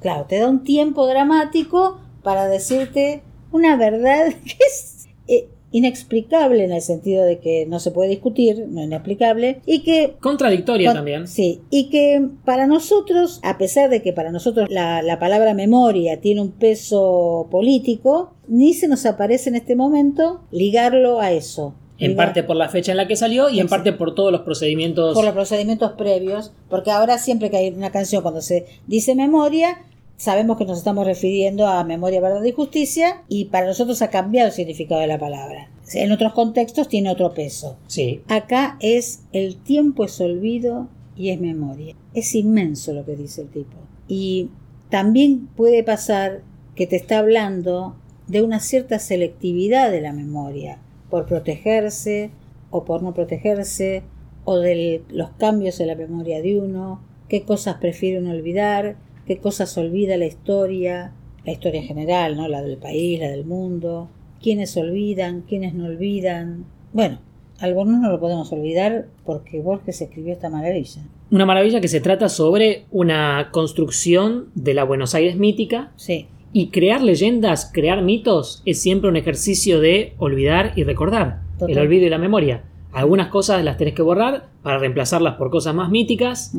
Claro, 0.00 0.26
te 0.28 0.38
da 0.38 0.48
un 0.48 0.62
tiempo 0.64 1.06
dramático 1.06 1.98
para 2.22 2.46
decirte 2.48 3.22
una 3.52 3.76
verdad 3.76 4.26
que 4.44 4.56
es 4.66 5.06
eh, 5.28 5.48
inexplicable 5.72 6.64
en 6.64 6.72
el 6.72 6.82
sentido 6.82 7.24
de 7.24 7.38
que 7.38 7.66
no 7.66 7.78
se 7.80 7.90
puede 7.90 8.10
discutir, 8.10 8.66
no 8.68 8.80
es 8.80 8.86
inexplicable, 8.86 9.60
y 9.66 9.82
que 9.82 10.16
Contradictoria 10.20 10.90
con- 10.90 10.96
también. 10.96 11.26
Sí, 11.26 11.62
y 11.70 11.88
que 11.90 12.28
para 12.44 12.66
nosotros, 12.66 13.40
a 13.42 13.58
pesar 13.58 13.90
de 13.90 14.02
que 14.02 14.12
para 14.12 14.30
nosotros 14.30 14.68
la, 14.70 15.02
la 15.02 15.18
palabra 15.18 15.54
memoria 15.54 16.20
tiene 16.20 16.40
un 16.42 16.52
peso 16.52 17.48
político, 17.50 18.34
ni 18.46 18.74
se 18.74 18.88
nos 18.88 19.06
aparece 19.06 19.48
en 19.50 19.56
este 19.56 19.74
momento 19.74 20.42
ligarlo 20.50 21.20
a 21.20 21.32
eso. 21.32 21.74
En 21.98 22.16
parte 22.16 22.42
por 22.42 22.56
la 22.56 22.68
fecha 22.68 22.90
en 22.90 22.96
la 22.96 23.06
que 23.06 23.16
salió 23.16 23.50
y 23.50 23.60
en 23.60 23.68
parte 23.68 23.92
por 23.92 24.14
todos 24.14 24.32
los 24.32 24.40
procedimientos. 24.40 25.14
por 25.14 25.24
los 25.24 25.34
procedimientos 25.34 25.92
previos, 25.92 26.52
porque 26.68 26.90
ahora 26.90 27.18
siempre 27.18 27.50
que 27.50 27.56
hay 27.56 27.68
una 27.68 27.92
canción, 27.92 28.22
cuando 28.22 28.40
se 28.40 28.66
dice 28.86 29.14
memoria, 29.14 29.78
sabemos 30.16 30.56
que 30.56 30.64
nos 30.64 30.78
estamos 30.78 31.06
refiriendo 31.06 31.66
a 31.66 31.84
memoria, 31.84 32.20
verdad 32.20 32.42
y 32.42 32.52
justicia 32.52 33.22
y 33.28 33.46
para 33.46 33.66
nosotros 33.66 34.02
ha 34.02 34.10
cambiado 34.10 34.48
el 34.48 34.54
significado 34.54 35.00
de 35.00 35.06
la 35.06 35.18
palabra. 35.18 35.70
En 35.92 36.12
otros 36.12 36.32
contextos 36.32 36.88
tiene 36.88 37.10
otro 37.10 37.34
peso. 37.34 37.76
Sí. 37.86 38.22
Acá 38.28 38.76
es 38.80 39.22
el 39.32 39.56
tiempo 39.56 40.04
es 40.04 40.20
olvido 40.20 40.88
y 41.16 41.30
es 41.30 41.40
memoria. 41.40 41.94
Es 42.14 42.34
inmenso 42.34 42.92
lo 42.92 43.04
que 43.04 43.16
dice 43.16 43.42
el 43.42 43.48
tipo. 43.48 43.76
Y 44.08 44.50
también 44.88 45.48
puede 45.56 45.82
pasar 45.82 46.42
que 46.74 46.86
te 46.86 46.96
está 46.96 47.18
hablando 47.18 47.96
de 48.26 48.42
una 48.42 48.60
cierta 48.60 48.98
selectividad 48.98 49.90
de 49.90 50.00
la 50.00 50.12
memoria, 50.12 50.78
por 51.14 51.26
protegerse 51.26 52.32
o 52.70 52.84
por 52.84 53.04
no 53.04 53.14
protegerse, 53.14 54.02
o 54.42 54.58
de 54.58 55.04
los 55.10 55.30
cambios 55.38 55.78
en 55.78 55.86
la 55.86 55.94
memoria 55.94 56.42
de 56.42 56.58
uno, 56.58 57.02
qué 57.28 57.44
cosas 57.44 57.76
prefiere 57.76 58.18
uno 58.18 58.32
olvidar, 58.32 58.96
qué 59.24 59.38
cosas 59.38 59.78
olvida 59.78 60.16
la 60.16 60.26
historia, 60.26 61.12
la 61.44 61.52
historia 61.52 61.82
en 61.82 61.86
general, 61.86 62.36
¿no? 62.36 62.48
la 62.48 62.62
del 62.62 62.78
país, 62.78 63.20
la 63.20 63.28
del 63.28 63.44
mundo, 63.44 64.08
quiénes 64.42 64.76
olvidan, 64.76 65.42
quiénes 65.42 65.72
no 65.72 65.84
olvidan. 65.84 66.64
Bueno, 66.92 67.20
Albornoz 67.60 68.00
no 68.00 68.10
lo 68.10 68.18
podemos 68.18 68.50
olvidar 68.50 69.06
porque 69.24 69.60
Borges 69.60 70.00
escribió 70.00 70.32
esta 70.32 70.50
maravilla. 70.50 71.02
Una 71.30 71.46
maravilla 71.46 71.80
que 71.80 71.86
se 71.86 72.00
trata 72.00 72.28
sobre 72.28 72.86
una 72.90 73.50
construcción 73.52 74.48
de 74.56 74.74
la 74.74 74.82
Buenos 74.82 75.14
Aires 75.14 75.36
mítica. 75.36 75.92
Sí. 75.94 76.26
Y 76.54 76.68
crear 76.68 77.02
leyendas, 77.02 77.70
crear 77.70 78.00
mitos, 78.00 78.62
es 78.64 78.80
siempre 78.80 79.10
un 79.10 79.16
ejercicio 79.16 79.80
de 79.80 80.14
olvidar 80.16 80.72
y 80.76 80.84
recordar. 80.84 81.40
El 81.68 81.78
olvido 81.78 82.06
y 82.06 82.08
la 82.08 82.18
memoria. 82.18 82.62
Algunas 82.92 83.28
cosas 83.28 83.62
las 83.62 83.76
tenés 83.76 83.92
que 83.92 84.02
borrar 84.02 84.46
para 84.62 84.78
reemplazarlas 84.78 85.34
por 85.34 85.50
cosas 85.50 85.74
más 85.74 85.90
míticas, 85.90 86.54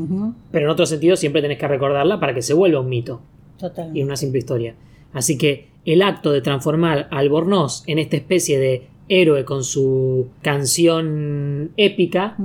pero 0.51 0.65
en 0.65 0.71
otro 0.71 0.85
sentido 0.85 1.15
siempre 1.15 1.41
tenés 1.41 1.57
que 1.57 1.67
recordarla 1.67 2.19
para 2.19 2.35
que 2.35 2.41
se 2.43 2.53
vuelva 2.53 2.81
un 2.81 2.89
mito. 2.89 3.21
Totalmente. 3.57 3.97
Y 3.97 4.03
una 4.03 4.17
simple 4.17 4.39
historia. 4.39 4.75
Así 5.13 5.37
que 5.37 5.69
el 5.85 6.01
acto 6.01 6.31
de 6.31 6.41
transformar 6.41 7.07
a 7.09 7.19
Albornoz 7.19 7.83
en 7.87 7.99
esta 7.99 8.17
especie 8.17 8.59
de 8.59 8.87
héroe 9.07 9.45
con 9.45 9.63
su 9.63 10.27
canción 10.41 11.71
épica 11.77 12.35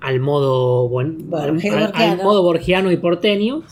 al 0.00 0.20
modo 0.20 0.98
al, 0.98 2.22
modo 2.22 2.42
borgiano 2.42 2.92
y 2.92 2.98
porteño 2.98 3.62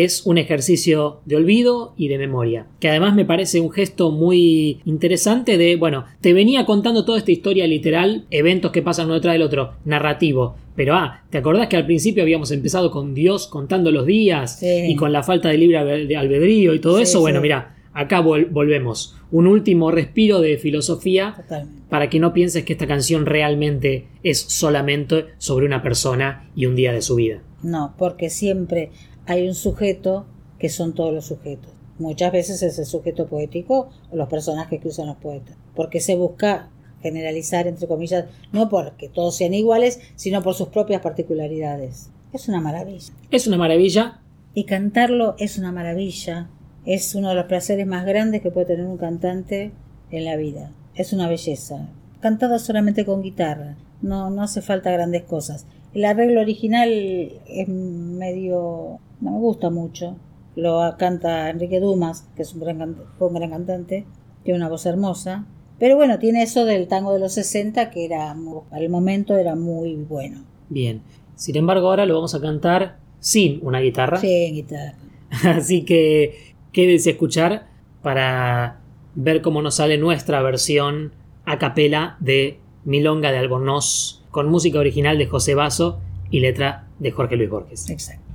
es 0.00 0.24
un 0.24 0.38
ejercicio 0.38 1.20
de 1.26 1.36
olvido 1.36 1.92
y 1.98 2.08
de 2.08 2.16
memoria 2.16 2.66
que 2.80 2.88
además 2.88 3.14
me 3.14 3.26
parece 3.26 3.60
un 3.60 3.70
gesto 3.70 4.10
muy 4.10 4.80
interesante 4.86 5.58
de 5.58 5.76
bueno 5.76 6.06
te 6.22 6.32
venía 6.32 6.64
contando 6.64 7.04
toda 7.04 7.18
esta 7.18 7.30
historia 7.30 7.66
literal 7.66 8.24
eventos 8.30 8.72
que 8.72 8.80
pasan 8.80 9.06
uno 9.06 9.14
detrás 9.16 9.34
del 9.34 9.42
otro 9.42 9.74
narrativo 9.84 10.56
pero 10.74 10.94
ah, 10.94 11.22
¿te 11.28 11.38
acordás 11.38 11.68
que 11.68 11.76
al 11.76 11.84
principio 11.84 12.22
habíamos 12.22 12.50
empezado 12.52 12.90
con 12.90 13.12
Dios 13.12 13.46
contando 13.46 13.90
los 13.90 14.06
días 14.06 14.62
y 14.62 14.96
con 14.96 15.12
la 15.12 15.22
falta 15.22 15.50
de 15.50 15.58
libre 15.58 15.76
albedrío 15.76 16.72
y 16.72 16.78
todo 16.78 16.98
eso? 16.98 17.20
Bueno, 17.20 17.42
mira, 17.42 17.76
acá 17.92 18.20
volvemos. 18.20 19.14
Un 19.30 19.46
último 19.46 19.90
respiro 19.90 20.40
de 20.40 20.56
filosofía 20.56 21.44
para 21.88 22.08
que 22.08 22.20
no 22.20 22.32
pienses 22.32 22.64
que 22.64 22.72
esta 22.72 22.86
canción 22.86 23.26
realmente 23.26 24.06
es 24.22 24.40
solamente 24.40 25.26
sobre 25.38 25.66
una 25.66 25.82
persona 25.82 26.50
y 26.56 26.66
un 26.66 26.74
día 26.74 26.92
de 26.92 27.02
su 27.02 27.16
vida. 27.16 27.42
No, 27.62 27.94
porque 27.96 28.28
siempre 28.28 28.90
hay 29.26 29.48
un 29.48 29.54
sujeto 29.54 30.26
que 30.58 30.68
son 30.68 30.94
todos 30.94 31.12
los 31.12 31.26
sujetos. 31.26 31.72
Muchas 31.98 32.32
veces 32.32 32.62
es 32.62 32.78
el 32.78 32.86
sujeto 32.86 33.26
poético 33.26 33.90
o 34.10 34.16
los 34.16 34.28
personajes 34.28 34.80
que 34.80 34.88
usan 34.88 35.06
los 35.06 35.16
poetas. 35.16 35.56
Porque 35.74 36.00
se 36.00 36.14
busca 36.14 36.70
generalizar, 37.02 37.66
entre 37.66 37.88
comillas, 37.88 38.26
no 38.52 38.68
porque 38.68 39.08
todos 39.08 39.36
sean 39.36 39.54
iguales, 39.54 40.00
sino 40.16 40.42
por 40.42 40.54
sus 40.54 40.68
propias 40.68 41.02
particularidades. 41.02 42.10
Es 42.32 42.48
una 42.48 42.60
maravilla. 42.60 43.12
Es 43.30 43.46
una 43.46 43.58
maravilla. 43.58 44.20
Y 44.54 44.64
cantarlo 44.64 45.34
es 45.38 45.58
una 45.58 45.72
maravilla 45.72 46.48
es 46.84 47.14
uno 47.14 47.28
de 47.28 47.36
los 47.36 47.44
placeres 47.44 47.86
más 47.86 48.04
grandes 48.04 48.42
que 48.42 48.50
puede 48.50 48.66
tener 48.66 48.86
un 48.86 48.98
cantante 48.98 49.72
en 50.10 50.24
la 50.24 50.36
vida. 50.36 50.72
Es 50.94 51.12
una 51.12 51.28
belleza. 51.28 51.88
Cantada 52.20 52.58
solamente 52.58 53.04
con 53.04 53.22
guitarra. 53.22 53.76
No, 54.00 54.30
no 54.30 54.42
hace 54.42 54.62
falta 54.62 54.90
grandes 54.90 55.22
cosas. 55.22 55.66
El 55.94 56.04
arreglo 56.04 56.40
original 56.40 56.88
es 56.90 57.68
medio... 57.68 58.98
no 59.20 59.30
me 59.30 59.38
gusta 59.38 59.70
mucho. 59.70 60.16
Lo 60.56 60.96
canta 60.98 61.50
Enrique 61.50 61.80
Dumas, 61.80 62.28
que 62.36 62.42
es 62.42 62.54
un 62.54 62.60
gran, 62.60 62.96
fue 63.18 63.28
un 63.28 63.34
gran 63.34 63.50
cantante, 63.50 64.06
tiene 64.42 64.58
una 64.58 64.68
voz 64.68 64.86
hermosa. 64.86 65.46
Pero 65.78 65.96
bueno, 65.96 66.18
tiene 66.18 66.42
eso 66.42 66.64
del 66.64 66.88
tango 66.88 67.12
de 67.12 67.18
los 67.18 67.32
60 67.34 67.90
que 67.90 68.04
era 68.04 68.30
al 68.30 68.88
momento 68.88 69.36
era 69.36 69.54
muy 69.54 69.96
bueno. 69.96 70.44
Bien. 70.68 71.02
Sin 71.34 71.56
embargo, 71.56 71.88
ahora 71.88 72.06
lo 72.06 72.14
vamos 72.14 72.34
a 72.34 72.40
cantar 72.40 72.98
sin 73.18 73.60
una 73.62 73.80
guitarra. 73.80 74.18
Sin 74.18 74.54
guitarra. 74.54 74.96
Así 75.44 75.84
que 75.84 76.54
quédese 76.72 77.10
a 77.10 77.12
escuchar 77.12 77.66
para 78.02 78.80
ver 79.14 79.42
cómo 79.42 79.62
nos 79.62 79.76
sale 79.76 79.98
nuestra 79.98 80.42
versión 80.42 81.12
a 81.44 81.58
capela 81.58 82.16
de 82.20 82.58
Milonga 82.84 83.32
de 83.32 83.38
Albornoz 83.38 84.21
con 84.32 84.48
música 84.48 84.80
original 84.80 85.18
de 85.18 85.26
José 85.26 85.54
Basso 85.54 86.00
y 86.30 86.40
letra 86.40 86.88
de 86.98 87.12
Jorge 87.12 87.36
Luis 87.36 87.50
Borges. 87.50 87.88
Exacto. 87.90 88.32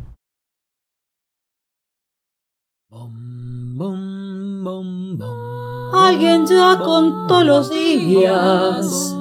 Alguien 5.94 6.46
ya 6.46 6.80
contó 6.84 7.44
los 7.44 7.70
días, 7.70 9.16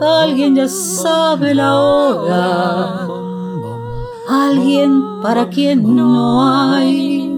alguien 0.00 0.54
ya 0.54 0.68
sabe 0.68 1.54
la 1.54 1.78
hora, 1.78 3.08
alguien 4.28 5.02
para 5.22 5.48
quien 5.48 5.94
no 5.94 6.46
hay 6.46 7.28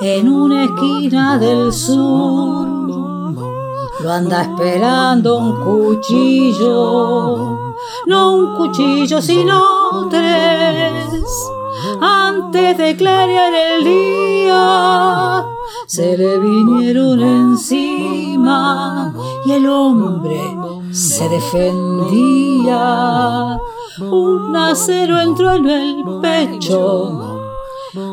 en 0.00 0.28
una 0.28 0.64
esquina 0.64 1.38
del 1.38 1.72
sur. 1.72 2.68
Lo 4.00 4.12
anda 4.12 4.42
esperando 4.42 5.38
un 5.38 5.56
cuchillo, 5.64 7.58
no 8.06 8.34
un 8.34 8.56
cuchillo 8.56 9.20
sino 9.20 10.08
tres. 10.10 11.57
Antes 12.00 12.78
de 12.78 12.96
clarear 12.96 13.52
el 13.54 13.84
día, 13.84 15.44
se 15.86 16.16
le 16.16 16.38
vinieron 16.38 17.20
encima 17.20 19.12
y 19.46 19.52
el 19.52 19.68
hombre 19.68 20.40
se 20.90 21.28
defendía 21.28 22.78
un 24.00 24.54
acero 24.54 25.20
entró 25.20 25.52
en 25.52 25.68
el 25.68 26.04
pecho, 26.20 27.40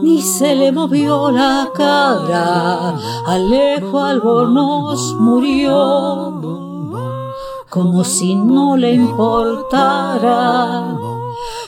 ni 0.01 0.21
se 0.21 0.55
le 0.55 0.71
movió 0.71 1.29
la 1.29 1.69
cara, 1.75 2.95
Alejo 3.27 3.99
Albornoz 3.99 5.13
murió, 5.19 6.41
como 7.69 8.03
si 8.03 8.35
no 8.35 8.77
le 8.77 8.93
importara. 8.93 10.97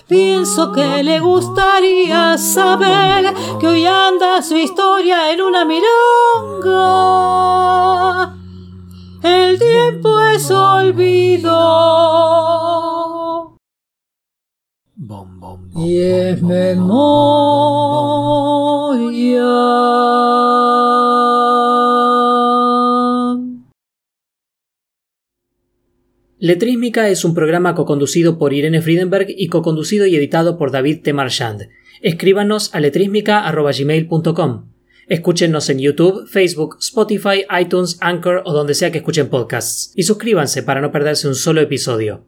Pienso 0.07 0.71
que 0.71 1.03
le 1.03 1.19
gustaría 1.19 2.37
saber 2.37 3.33
que 3.59 3.67
hoy 3.67 3.85
anda 3.85 4.41
su 4.41 4.55
historia 4.55 5.31
en 5.33 5.41
una 5.41 5.65
milonga. 5.65 5.83
El 9.21 9.59
tiempo 9.59 10.19
es 10.21 10.49
olvido 10.49 11.57
y 15.75 15.99
es 15.99 16.41
memoria. 16.41 16.97
Letrísmica 26.39 27.09
es 27.09 27.25
un 27.25 27.33
programa 27.33 27.73
coconducido 27.73 28.37
por 28.37 28.53
Irene 28.53 28.83
Friedenberg 28.83 29.25
y 29.29 29.47
coconducido 29.47 30.05
y 30.05 30.15
editado 30.15 30.55
por 30.59 30.69
David 30.69 31.01
T. 31.01 31.11
Marchand. 31.11 31.69
Escríbanos 32.03 32.75
a 32.75 32.79
letrísmica.gmail.com. 32.79 34.71
Escúchenos 35.07 35.67
en 35.71 35.79
YouTube, 35.79 36.27
Facebook, 36.27 36.77
Spotify, 36.79 37.43
iTunes, 37.59 37.97
Anchor 38.01 38.43
o 38.45 38.53
donde 38.53 38.75
sea 38.75 38.91
que 38.91 38.99
escuchen 38.99 39.29
podcasts. 39.29 39.91
Y 39.95 40.03
suscríbanse 40.03 40.61
para 40.61 40.79
no 40.79 40.91
perderse 40.91 41.27
un 41.27 41.33
solo 41.33 41.59
episodio. 41.59 42.27